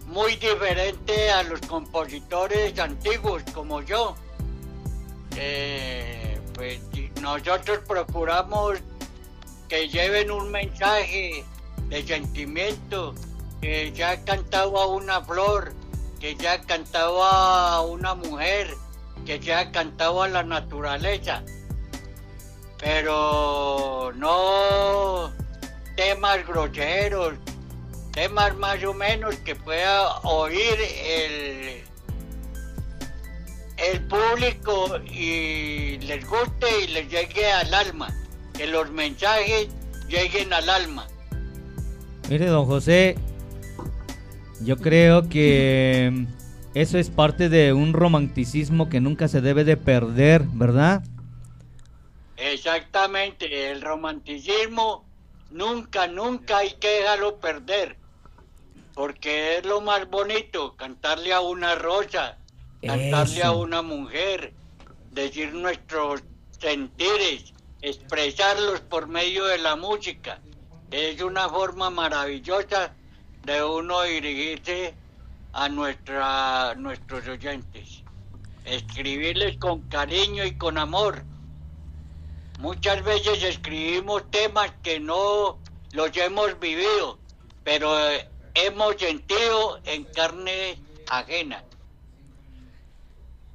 muy 0.06 0.36
diferente 0.36 1.30
a 1.30 1.42
los 1.42 1.60
compositores 1.62 2.78
antiguos 2.78 3.42
como 3.52 3.82
yo. 3.82 4.14
Eh, 5.36 6.38
pues 6.54 6.80
nosotros 7.20 7.80
procuramos 7.88 8.78
que 9.68 9.88
lleven 9.88 10.30
un 10.30 10.50
mensaje 10.50 11.44
de 11.88 12.06
sentimiento, 12.06 13.14
que 13.60 13.92
ya 13.92 14.10
ha 14.10 14.24
cantado 14.24 14.78
a 14.78 14.86
una 14.86 15.20
flor, 15.22 15.72
que 16.20 16.36
ya 16.36 16.52
ha 16.52 16.60
cantado 16.60 17.24
a 17.24 17.80
una 17.80 18.14
mujer, 18.14 18.74
que 19.24 19.40
ya 19.40 19.60
ha 19.60 19.72
cantado 19.72 20.22
a 20.22 20.28
la 20.28 20.42
naturaleza. 20.42 21.42
Pero 22.78 24.12
no 24.16 25.32
temas 25.96 26.46
groseros, 26.46 27.34
temas 28.12 28.54
más 28.56 28.82
o 28.84 28.94
menos 28.94 29.36
que 29.36 29.54
pueda 29.54 30.18
oír 30.20 30.76
el, 31.06 31.82
el 33.76 34.06
público 34.06 34.98
y 35.04 35.98
les 35.98 36.28
guste 36.28 36.84
y 36.84 36.86
les 36.88 37.08
llegue 37.08 37.50
al 37.50 37.72
alma, 37.72 38.14
que 38.52 38.66
los 38.66 38.90
mensajes 38.90 39.68
lleguen 40.08 40.52
al 40.52 40.68
alma. 40.68 41.06
Mire, 42.28 42.46
don 42.46 42.66
José, 42.66 43.16
yo 44.60 44.76
creo 44.76 45.28
que 45.28 46.26
eso 46.74 46.98
es 46.98 47.08
parte 47.08 47.48
de 47.48 47.72
un 47.72 47.92
romanticismo 47.92 48.88
que 48.88 49.00
nunca 49.00 49.28
se 49.28 49.40
debe 49.40 49.62
de 49.64 49.76
perder, 49.76 50.42
¿verdad? 50.52 51.04
Exactamente, 52.36 53.70
el 53.70 53.80
romanticismo 53.80 55.04
nunca, 55.52 56.08
nunca 56.08 56.58
hay 56.58 56.72
que 56.72 56.88
dejarlo 56.88 57.38
perder, 57.38 57.96
porque 58.92 59.58
es 59.58 59.64
lo 59.64 59.80
más 59.80 60.10
bonito, 60.10 60.74
cantarle 60.76 61.32
a 61.32 61.40
una 61.40 61.76
rosa, 61.76 62.38
cantarle 62.84 63.44
a 63.44 63.52
una 63.52 63.80
mujer, 63.80 64.52
decir 65.12 65.54
nuestros 65.54 66.24
sentires, 66.58 67.54
expresarlos 67.82 68.80
por 68.80 69.06
medio 69.06 69.44
de 69.46 69.58
la 69.58 69.76
música. 69.76 70.40
Es 70.90 71.22
una 71.22 71.48
forma 71.48 71.90
maravillosa 71.90 72.94
de 73.44 73.62
uno 73.62 74.02
dirigirse 74.02 74.94
a 75.54 75.68
nuestra, 75.68 76.74
nuestros 76.74 77.26
oyentes, 77.28 78.02
escribirles 78.64 79.56
con 79.58 79.82
cariño 79.82 80.44
y 80.44 80.56
con 80.56 80.78
amor. 80.78 81.22
Muchas 82.58 83.02
veces 83.04 83.42
escribimos 83.42 84.28
temas 84.30 84.72
que 84.82 84.98
no 84.98 85.58
los 85.92 86.16
hemos 86.16 86.58
vivido, 86.58 87.18
pero 87.62 87.88
eh, 88.10 88.28
hemos 88.54 88.96
sentido 88.96 89.78
en 89.84 90.04
carne 90.04 90.76
ajena. 91.08 91.62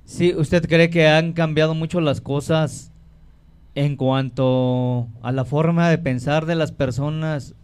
Sí, 0.05 0.33
¿usted 0.33 0.67
cree 0.67 0.89
que 0.89 1.07
han 1.07 1.33
cambiado 1.33 1.75
mucho 1.75 1.99
las 1.99 2.21
cosas 2.21 2.91
en 3.75 3.97
cuanto 3.97 5.07
a 5.21 5.31
la 5.33 5.43
forma 5.43 5.89
de 5.89 5.97
pensar 5.97 6.45
de 6.45 6.55
las 6.55 6.71
personas? 6.71 7.55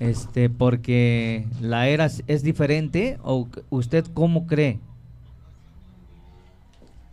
Este, 0.00 0.48
porque 0.48 1.44
la 1.60 1.88
era 1.88 2.06
es- 2.06 2.42
diferente 2.42 3.18
o 3.22 3.48
usted 3.70 4.04
cómo 4.14 4.46
cree? 4.46 4.78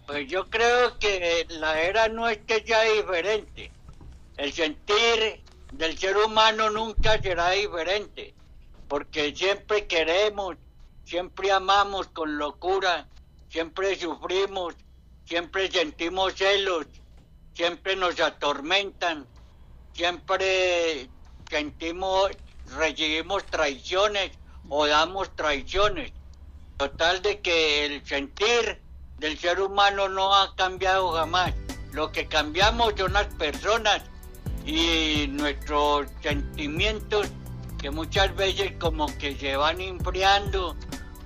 Pues 0.05 0.27
yo 0.27 0.47
creo 0.51 0.99
que 0.99 1.47
la 1.49 1.81
era 1.81 2.07
no 2.09 2.29
es 2.29 2.37
que 2.39 2.61
sea 2.63 2.83
diferente. 2.83 3.71
El 4.37 4.53
sentir 4.53 5.41
del 5.71 5.97
ser 5.97 6.15
humano 6.17 6.69
nunca 6.69 7.19
será 7.21 7.51
diferente, 7.51 8.33
porque 8.87 9.33
siempre 9.35 9.87
queremos, 9.87 10.57
siempre 11.05 11.51
amamos 11.51 12.07
con 12.07 12.37
locura, 12.37 13.07
siempre 13.49 13.95
sufrimos, 13.95 14.75
siempre 15.25 15.71
sentimos 15.71 16.35
celos, 16.35 16.85
siempre 17.55 17.95
nos 17.95 18.19
atormentan, 18.19 19.25
siempre 19.93 21.09
sentimos, 21.49 22.29
recibimos 22.71 23.45
traiciones 23.45 24.31
o 24.69 24.87
damos 24.87 25.35
traiciones. 25.35 26.11
Total 26.77 27.21
de 27.21 27.39
que 27.41 27.85
el 27.85 28.05
sentir 28.05 28.81
del 29.17 29.37
ser 29.37 29.61
humano 29.61 30.09
no 30.09 30.35
ha 30.35 30.55
cambiado 30.55 31.11
jamás. 31.11 31.53
Lo 31.93 32.11
que 32.11 32.27
cambiamos 32.27 32.93
son 32.97 33.13
las 33.13 33.27
personas 33.27 34.01
y 34.65 35.27
nuestros 35.29 36.07
sentimientos 36.21 37.27
que 37.81 37.91
muchas 37.91 38.35
veces 38.35 38.73
como 38.79 39.05
que 39.17 39.35
se 39.35 39.55
van 39.55 39.79
enfriando 39.79 40.75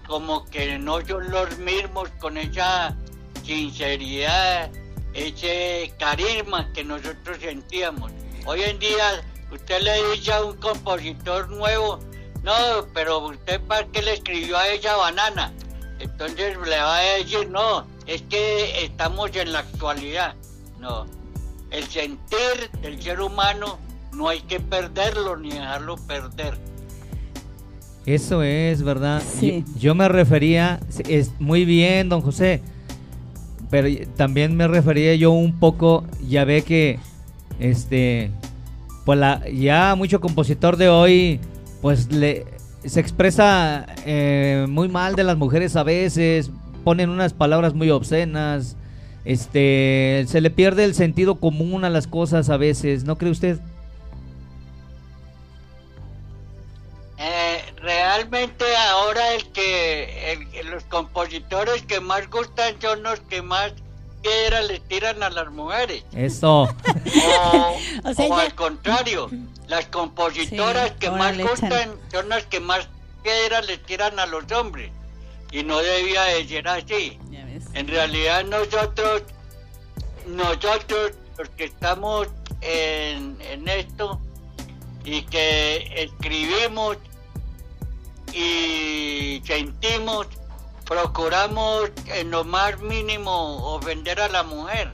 como 0.09 0.43
que 0.45 0.77
no 0.79 1.05
son 1.05 1.29
los 1.29 1.57
mismos 1.59 2.09
con 2.19 2.35
esa 2.35 2.97
sinceridad, 3.43 4.71
ese 5.13 5.93
carisma 5.99 6.73
que 6.73 6.83
nosotros 6.83 7.37
sentíamos. 7.39 8.11
Hoy 8.45 8.63
en 8.63 8.79
día 8.79 9.23
usted 9.51 9.81
le 9.81 10.11
dice 10.11 10.31
a 10.33 10.43
un 10.43 10.55
compositor 10.57 11.49
nuevo, 11.49 11.99
no, 12.43 12.53
pero 12.93 13.27
usted 13.27 13.59
para 13.61 13.85
qué 13.87 14.01
le 14.01 14.13
escribió 14.13 14.57
a 14.57 14.67
esa 14.69 14.95
banana. 14.95 15.53
Entonces 15.99 16.57
le 16.57 16.77
va 16.77 16.97
a 16.97 17.01
decir, 17.17 17.49
no, 17.49 17.85
es 18.05 18.21
que 18.23 18.85
estamos 18.85 19.35
en 19.35 19.51
la 19.51 19.59
actualidad. 19.59 20.35
No, 20.79 21.05
el 21.71 21.83
sentir 21.87 22.71
del 22.81 23.01
ser 23.01 23.19
humano 23.19 23.77
no 24.13 24.29
hay 24.29 24.41
que 24.41 24.59
perderlo 24.59 25.35
ni 25.37 25.51
dejarlo 25.51 25.97
perder. 25.97 26.57
Eso 28.05 28.41
es, 28.43 28.81
¿verdad? 28.81 29.21
Sí. 29.21 29.63
Yo, 29.75 29.79
yo 29.79 29.95
me 29.95 30.07
refería, 30.07 30.79
es 31.07 31.31
muy 31.39 31.65
bien, 31.65 32.09
don 32.09 32.21
José, 32.21 32.61
pero 33.69 33.87
también 34.15 34.55
me 34.55 34.67
refería 34.67 35.13
yo 35.15 35.31
un 35.31 35.59
poco, 35.59 36.05
ya 36.27 36.43
ve 36.43 36.63
que, 36.63 36.99
este, 37.59 38.31
pues 39.09 39.19
ya 39.51 39.95
mucho 39.95 40.21
compositor 40.21 40.77
de 40.77 40.87
hoy, 40.87 41.39
pues 41.81 42.11
le, 42.11 42.45
se 42.85 42.99
expresa 42.99 43.87
eh, 44.05 44.67
muy 44.69 44.87
mal 44.87 45.15
de 45.15 45.23
las 45.23 45.35
mujeres 45.35 45.75
a 45.75 45.81
veces, 45.81 46.51
ponen 46.83 47.09
unas 47.09 47.33
palabras 47.33 47.73
muy 47.73 47.89
obscenas, 47.89 48.77
este, 49.25 50.25
se 50.27 50.41
le 50.41 50.51
pierde 50.51 50.83
el 50.83 50.93
sentido 50.93 51.39
común 51.39 51.85
a 51.85 51.89
las 51.89 52.05
cosas 52.05 52.51
a 52.51 52.57
veces, 52.57 53.03
¿no 53.03 53.17
cree 53.17 53.31
usted? 53.31 53.59
Eh, 57.17 57.63
realmente 57.77 58.63
ahora 58.91 59.33
el 59.33 59.49
que 59.49 60.61
los 60.65 60.83
compositores 60.83 61.81
que 61.81 61.99
más 61.99 62.29
gustan 62.29 62.79
son 62.79 63.01
los 63.01 63.19
que 63.21 63.41
más 63.41 63.73
piedras 64.21 64.65
les 64.67 64.81
tiran 64.87 65.21
a 65.23 65.29
las 65.29 65.49
mujeres. 65.51 66.03
Eso. 66.13 66.63
O, 66.63 66.67
O 68.03 68.13
sea, 68.13 68.25
o 68.25 68.29
ya- 68.37 68.41
al 68.41 68.55
contrario, 68.55 69.29
las 69.67 69.85
compositoras 69.87 70.89
Sí, 70.89 70.95
que 70.99 71.11
más 71.11 71.35
le 71.37 71.43
gustan 71.43 71.95
son 72.11 72.29
las 72.29 72.45
que 72.45 72.59
más 72.59 72.87
piedras 73.23 73.65
les 73.67 73.83
tiran 73.85 74.19
a 74.19 74.25
los 74.25 74.49
hombres. 74.51 74.91
Y 75.51 75.63
no 75.63 75.79
debía 75.79 76.23
de 76.25 76.47
ser 76.47 76.67
así. 76.67 77.17
En 77.73 77.87
realidad 77.87 78.43
nosotros, 78.45 79.23
nosotros 80.27 81.11
los 81.37 81.49
que 81.49 81.65
estamos 81.65 82.27
en, 82.61 83.37
en 83.41 83.67
esto 83.67 84.19
y 85.03 85.21
que 85.23 85.91
escribimos 86.03 86.97
y 88.33 89.41
sentimos, 89.45 90.27
procuramos 90.89 91.91
en 92.07 92.31
lo 92.31 92.43
más 92.43 92.81
mínimo 92.81 93.31
ofender 93.75 94.19
a 94.19 94.27
la 94.27 94.41
mujer 94.41 94.91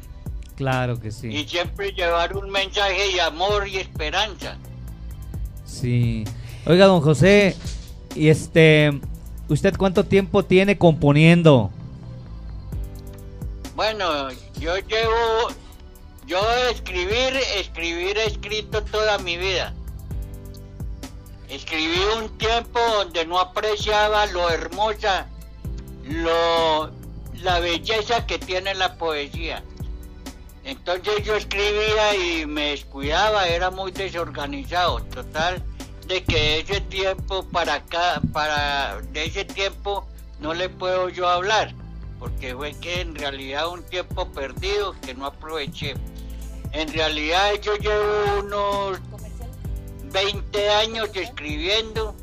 Claro 0.57 0.99
que 0.99 1.09
sí. 1.09 1.29
y 1.29 1.47
siempre 1.47 1.93
llevar 1.93 2.35
un 2.35 2.49
mensaje 2.49 3.13
de 3.13 3.21
amor 3.21 3.65
y 3.67 3.77
esperanza. 3.77 4.57
Sí. 5.65 6.25
Oiga, 6.65 6.85
don 6.85 7.01
José, 7.01 7.55
y 8.13 8.27
este, 8.29 8.99
¿usted 9.49 9.75
cuánto 9.77 10.03
tiempo 10.03 10.43
tiene 10.43 10.77
componiendo? 10.77 11.71
Bueno, 13.75 14.29
yo 14.59 14.77
llevo, 14.77 15.49
yo 16.25 16.39
escribir, 16.71 17.35
escribir 17.57 18.17
he 18.17 18.25
escrito 18.25 18.83
toda 18.83 19.17
mi 19.17 19.37
vida. 19.37 19.73
Escribí 21.49 21.99
un 22.21 22.37
tiempo 22.37 22.79
donde 22.97 23.25
no 23.25 23.39
apreciaba 23.39 24.25
lo 24.27 24.49
hermosa, 24.49 25.27
lo, 26.09 26.91
la 27.41 27.59
belleza 27.59 28.25
que 28.25 28.39
tiene 28.39 28.73
la 28.75 28.97
poesía. 28.97 29.63
Entonces 30.63 31.23
yo 31.23 31.35
escribía 31.35 32.15
y 32.15 32.45
me 32.45 32.71
descuidaba, 32.71 33.47
era 33.47 33.69
muy 33.69 33.91
desorganizado. 33.91 34.99
Total, 35.03 35.63
de 36.07 36.23
que 36.23 36.59
ese 36.59 36.81
tiempo 36.81 37.43
para 37.51 37.75
acá, 37.75 38.21
para 38.33 38.99
de 39.11 39.25
ese 39.25 39.45
tiempo 39.45 40.07
no 40.39 40.53
le 40.53 40.69
puedo 40.69 41.09
yo 41.09 41.27
hablar, 41.27 41.73
porque 42.19 42.55
fue 42.55 42.73
que 42.73 43.01
en 43.01 43.15
realidad 43.15 43.69
un 43.69 43.83
tiempo 43.83 44.27
perdido 44.31 44.95
que 45.01 45.13
no 45.13 45.25
aproveché. 45.25 45.95
En 46.71 46.91
realidad 46.91 47.53
yo 47.61 47.75
llevo 47.75 48.39
unos 48.39 48.99
20 50.11 50.69
años 50.69 51.09
escribiendo, 51.13 52.15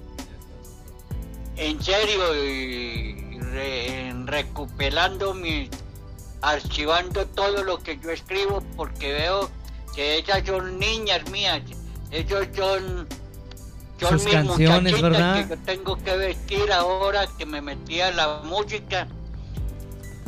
en 1.56 1.82
serio, 1.82 2.44
y 2.44 3.21
re- 3.52 4.12
recuperando 4.26 5.34
mi, 5.34 5.68
archivando 6.40 7.26
todo 7.26 7.62
lo 7.62 7.78
que 7.78 7.98
yo 7.98 8.10
escribo, 8.10 8.62
porque 8.76 9.12
veo 9.12 9.50
que 9.94 10.18
esas 10.18 10.44
son 10.46 10.78
niñas 10.78 11.28
mías, 11.30 11.60
esos 12.10 12.46
son, 12.56 13.06
son 14.00 14.18
Sus 14.18 14.24
mis 14.24 14.34
canciones, 14.34 14.92
muchachitas 14.92 15.02
¿verdad? 15.02 15.34
que 15.48 15.48
yo 15.56 15.62
tengo 15.64 15.96
que 16.02 16.16
vestir 16.16 16.72
ahora 16.72 17.26
que 17.38 17.46
me 17.46 17.60
metí 17.60 18.00
a 18.00 18.10
la 18.10 18.40
música. 18.44 19.06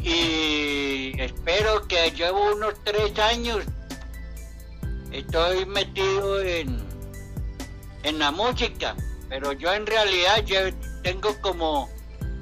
Y 0.03 1.19
espero 1.19 1.89
que 1.89 2.11
llevo 2.11 2.53
unos 2.55 2.75
tres 2.85 3.19
años 3.19 3.65
estoy 5.11 5.65
metido 5.65 6.43
en, 6.43 6.79
en 8.03 8.19
la 8.19 8.31
música, 8.31 8.95
pero 9.31 9.53
yo 9.53 9.73
en 9.73 9.87
realidad 9.87 10.45
yo 10.45 10.59
tengo 11.03 11.41
como 11.41 11.89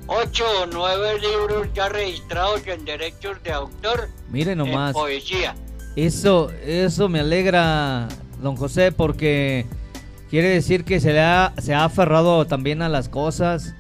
ocho 0.07 0.45
o 0.63 0.67
nueve 0.67 1.19
libros 1.21 1.69
ya 1.75 1.89
registrados 1.89 2.67
en 2.67 2.85
derechos 2.85 3.43
de 3.43 3.53
autor 3.53 4.09
Mire 4.31 4.53
en 4.53 4.59
nomás. 4.59 4.93
poesía. 4.93 5.55
Eso, 5.97 6.51
eso 6.65 7.09
me 7.09 7.21
alegra, 7.21 8.09
don 8.41 8.57
José, 8.57 8.93
porque 8.93 9.67
quiere 10.31 10.49
decir 10.49 10.85
que 10.85 11.01
se 11.01 11.13
le 11.13 11.21
ha, 11.21 11.53
se 11.59 11.75
ha 11.75 11.85
aferrado 11.85 12.47
también 12.47 12.81
a 12.83 12.89
las 12.89 13.09
cosas 13.09 13.75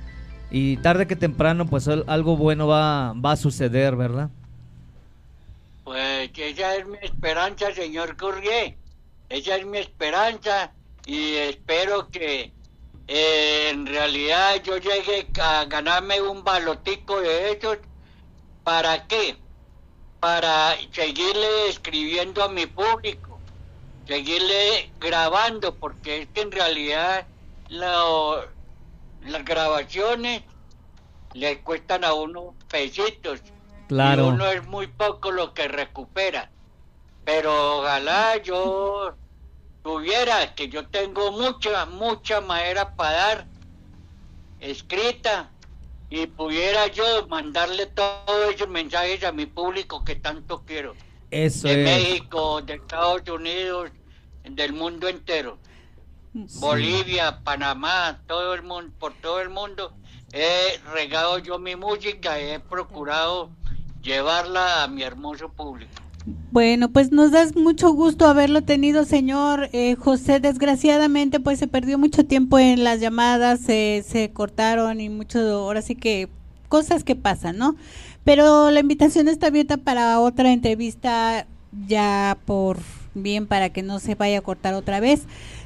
y 0.50 0.76
tarde 0.78 1.06
que 1.06 1.16
temprano 1.16 1.66
pues 1.66 1.88
al- 1.88 2.04
algo 2.08 2.36
bueno 2.36 2.66
va, 2.66 3.14
va 3.14 3.32
a 3.32 3.36
suceder, 3.36 3.96
¿verdad? 3.96 4.28
Pues 5.84 6.30
esa 6.36 6.76
es 6.76 6.86
mi 6.86 6.98
esperanza, 7.02 7.72
señor 7.74 8.16
Courrier. 8.16 8.76
Esa 9.28 9.56
es 9.56 9.66
mi 9.66 9.78
esperanza 9.78 10.72
y 11.06 11.32
espero 11.36 12.08
que 12.08 12.52
eh, 13.09 13.70
en 13.70 13.86
realidad 13.86 14.62
yo 14.62 14.76
llegue 14.76 15.28
a 15.40 15.64
ganarme 15.64 16.20
un 16.20 16.44
balotico 16.44 17.20
de 17.20 17.53
esos. 17.53 17.78
¿Para 18.64 19.07
qué? 19.07 19.36
Para 20.20 20.76
seguirle 20.92 21.68
escribiendo 21.68 22.44
a 22.44 22.48
mi 22.48 22.66
público, 22.66 23.40
seguirle 24.07 24.92
grabando, 25.00 25.74
porque 25.74 26.22
es 26.22 26.28
que 26.28 26.42
en 26.42 26.53
realidad 26.53 27.26
las 27.68 29.44
grabaciones 29.44 30.42
le 31.34 31.61
cuestan 31.62 32.05
a 32.05 32.14
uno 32.14 32.55
pesitos. 32.70 33.40
Claro. 33.88 34.26
Y 34.26 34.28
uno 34.28 34.46
es 34.46 34.64
muy 34.66 34.86
poco 34.86 35.32
lo 35.32 35.55
que 35.55 35.66
recupera. 35.66 36.50
Pero 37.24 37.78
ojalá 37.78 38.36
yo 38.38 39.14
tuviera, 39.82 40.54
que 40.54 40.68
yo 40.68 40.86
tengo 40.88 41.32
mucha, 41.32 41.86
mucha 41.86 42.40
madera 42.40 42.94
para 42.94 43.12
dar, 43.12 43.46
escrita, 44.60 45.50
y 46.10 46.26
pudiera 46.26 46.88
yo 46.88 47.26
mandarle 47.28 47.86
todos 47.86 48.54
esos 48.54 48.68
mensajes 48.68 49.24
a 49.24 49.32
mi 49.32 49.46
público 49.46 50.04
que 50.04 50.14
tanto 50.14 50.62
quiero. 50.66 50.94
Eso 51.30 51.66
de 51.66 51.80
es. 51.80 51.84
México, 51.84 52.60
de 52.60 52.74
Estados 52.74 53.26
Unidos, 53.30 53.90
del 54.44 54.74
mundo 54.74 55.08
entero. 55.08 55.58
Bolivia, 56.34 57.40
Panamá, 57.42 58.20
todo 58.26 58.52
el 58.52 58.62
mundo, 58.62 58.92
por 58.98 59.14
todo 59.14 59.40
el 59.40 59.48
mundo, 59.48 59.94
he 60.32 60.78
regado 60.92 61.38
yo 61.38 61.58
mi 61.58 61.76
música 61.76 62.38
y 62.40 62.50
he 62.50 62.60
procurado 62.60 63.50
llevarla 64.02 64.82
a 64.82 64.88
mi 64.88 65.02
hermoso 65.02 65.50
público. 65.50 66.01
Bueno, 66.53 66.90
pues 66.90 67.12
nos 67.12 67.30
das 67.30 67.57
mucho 67.57 67.94
gusto 67.94 68.26
haberlo 68.26 68.61
tenido, 68.61 69.07
señor 69.07 69.70
eh, 69.72 69.96
José. 69.96 70.38
Desgraciadamente, 70.38 71.40
pues 71.40 71.59
se 71.59 71.66
perdió 71.66 71.96
mucho 71.98 72.26
tiempo 72.26 72.59
en 72.59 72.84
las 72.84 73.00
llamadas, 73.00 73.61
se, 73.61 74.30
cortaron 74.34 75.00
y 75.00 75.09
mucho, 75.09 75.38
ahora 75.38 75.80
sí 75.80 75.94
que 75.94 76.28
cosas 76.68 77.05
que 77.05 77.16
pasan, 77.16 77.57
¿no? 77.57 77.74
Pero 78.22 78.70
la 78.70 78.80
invitación 78.80 79.28
está 79.28 79.46
abierta 79.46 79.78
para 79.78 80.20
otra 80.20 80.53
entrevista 80.53 81.46
ya 81.88 82.36
por 82.44 82.80
bien 83.14 83.46
para 83.46 83.70
que 83.70 83.82
no 83.82 83.98
se 83.98 84.14
vaya 84.14 84.40
a 84.40 84.42
cortar 84.42 84.74
otra 84.74 85.00
vez. 85.00 85.22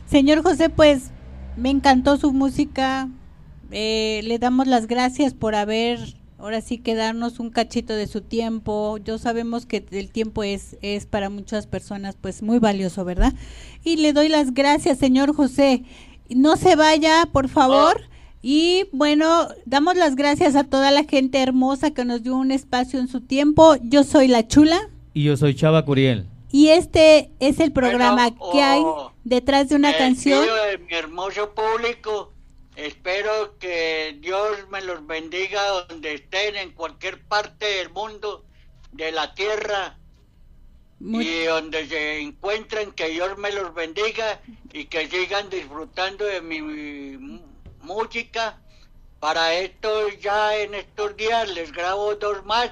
Señor 0.07 0.45
José, 0.45 0.69
pues 0.69 1.11
me 1.57 1.71
encantó 1.71 2.17
su 2.17 2.33
música. 2.33 3.09
Eh, 3.73 4.21
le 4.23 4.39
damos 4.39 4.69
las 4.69 4.87
gracias 4.87 5.35
por 5.35 5.57
haber, 5.57 5.99
ahora 6.47 6.61
sí 6.61 6.79
que 6.79 6.95
darnos 6.95 7.41
un 7.41 7.51
cachito 7.51 7.93
de 7.93 8.07
su 8.07 8.21
tiempo. 8.21 8.99
Yo 8.99 9.19
sabemos 9.19 9.67
que 9.67 9.85
el 9.91 10.13
tiempo 10.13 10.45
es, 10.45 10.77
es 10.81 11.05
para 11.05 11.29
muchas 11.29 11.67
personas 11.67 12.17
pues 12.21 12.41
muy 12.41 12.61
valioso, 12.61 13.05
¿verdad? 13.05 13.35
Y 13.83 13.97
le 13.97 14.13
doy 14.13 14.29
las 14.29 14.55
gracias, 14.55 14.99
señor 14.99 15.35
José. 15.35 15.83
No 16.29 16.57
se 16.57 16.77
vaya, 16.77 17.29
por 17.33 17.49
favor. 17.49 18.01
Y 18.43 18.85
bueno, 18.93 19.49
damos 19.65 19.97
las 19.97 20.15
gracias 20.15 20.55
a 20.55 20.63
toda 20.63 20.93
la 20.93 21.03
gente 21.03 21.43
hermosa 21.43 21.91
que 21.91 22.05
nos 22.05 22.23
dio 22.23 22.37
un 22.37 22.53
espacio 22.53 23.01
en 23.01 23.09
su 23.09 23.23
tiempo. 23.23 23.75
Yo 23.83 24.05
soy 24.05 24.29
la 24.29 24.47
chula 24.47 24.79
Y 25.15 25.25
yo 25.25 25.37
soy 25.37 25.57
Chava 25.57 25.85
Curiel. 25.85 26.29
y 26.53 26.69
este 26.69 27.33
es 27.41 27.59
el 27.59 27.73
programa 27.73 28.31
que 28.53 28.63
hay 28.63 28.83
oh, 28.85 29.11
detrás 29.25 29.69
de 29.69 29.75
una 29.75 29.97
canción. 29.99 30.45
de 30.45 30.79
mi 30.79 30.95
hermoso 30.95 31.51
público. 31.57 32.36
Espero 32.77 33.57
que 33.59 34.19
Dios 34.21 34.69
me 34.71 34.83
los 34.83 35.07
bendiga 35.07 35.67
donde 35.89 36.15
estén, 36.15 36.57
en 36.57 36.73
cualquier 36.73 37.23
parte 37.23 37.65
del 37.65 37.89
mundo, 37.89 38.45
de 38.93 39.13
la 39.13 39.35
tierra. 39.35 39.99
Y 41.01 41.45
donde 41.45 41.87
se 41.87 42.21
encuentren, 42.21 42.93
que 42.93 43.09
Dios 43.09 43.37
me 43.39 43.51
los 43.53 43.75
bendiga 43.75 44.41
y 44.73 44.87
que 44.87 45.09
sigan 45.09 45.49
disfrutando 45.49 46.25
de 46.25 46.41
mi, 46.43 46.61
música. 47.81 48.59
Para 49.21 49.55
esto 49.55 50.09
ya 50.21 50.57
en 50.57 50.75
estos 50.75 51.17
días 51.17 51.49
les 51.51 51.73
grabo 51.73 52.15
dos 52.17 52.45
más, 52.45 52.71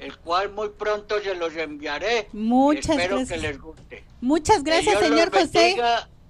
el 0.00 0.16
cual 0.18 0.50
muy 0.50 0.70
pronto 0.70 1.20
se 1.20 1.34
los 1.36 1.54
enviaré. 1.56 2.28
Muchas 2.32 2.96
Espero 2.96 3.16
gracias. 3.18 3.40
que 3.40 3.46
les 3.46 3.60
guste. 3.60 4.04
Muchas 4.20 4.64
gracias, 4.64 4.96
Que 4.96 5.00
Dios 5.00 5.10
señor 5.10 5.32
los 5.32 5.42
José. 5.42 5.76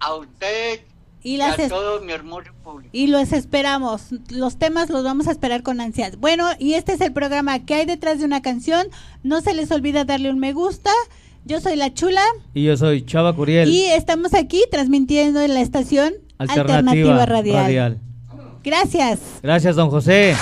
A 0.01 0.15
ustedes 0.15 0.83
Y 1.25 1.35
y, 1.35 1.37
las 1.39 1.59
a 1.59 1.63
es- 1.65 1.69
todo 1.71 2.01
mi 2.03 2.13
hermoso 2.13 2.51
público. 2.63 2.91
Y 2.93 3.09
los 3.09 3.33
esperamos. 3.33 4.03
Los 4.31 4.57
temas 4.59 4.91
los 4.91 5.03
vamos 5.03 5.27
a 5.27 5.33
esperar 5.33 5.63
con 5.65 5.81
ansias. 5.81 6.17
Bueno, 6.19 6.47
y 6.61 6.75
este 6.75 6.93
es 6.93 7.01
el 7.01 7.13
programa 7.13 7.59
que 7.65 7.75
hay 7.75 7.87
detrás 7.87 8.19
de 8.21 8.25
una 8.27 8.43
canción. 8.43 8.87
No 9.23 9.41
se 9.41 9.55
les 9.55 9.71
olvida 9.73 10.05
darle 10.05 10.31
un 10.31 10.39
me 10.39 10.53
gusta. 10.53 10.91
Yo 11.47 11.61
soy 11.61 11.77
la 11.77 11.93
chula 11.93 12.23
Y 12.55 12.65
yo 12.65 12.77
soy 12.77 13.05
Chava 13.05 13.35
Curiel. 13.35 13.69
y 13.69 13.85
estamos 13.87 14.33
aquí 14.35 14.63
transmitiendo 14.71 15.41
en 15.43 15.53
la 15.55 15.61
estación 15.61 16.15
Alternativa, 16.39 16.79
Alternativa, 16.79 17.27
Radial. 17.27 17.63
Radial. 17.65 17.99
Gracias. 18.63 19.19
Gracias, 19.43 19.77
don 19.77 19.91
José. 19.91 20.35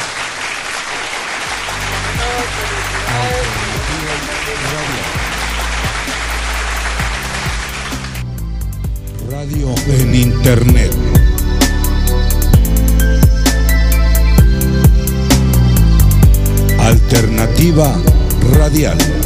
En 9.55 10.14
Internet. 10.14 10.90
Alternativa 16.78 17.94
Radial. 18.57 19.21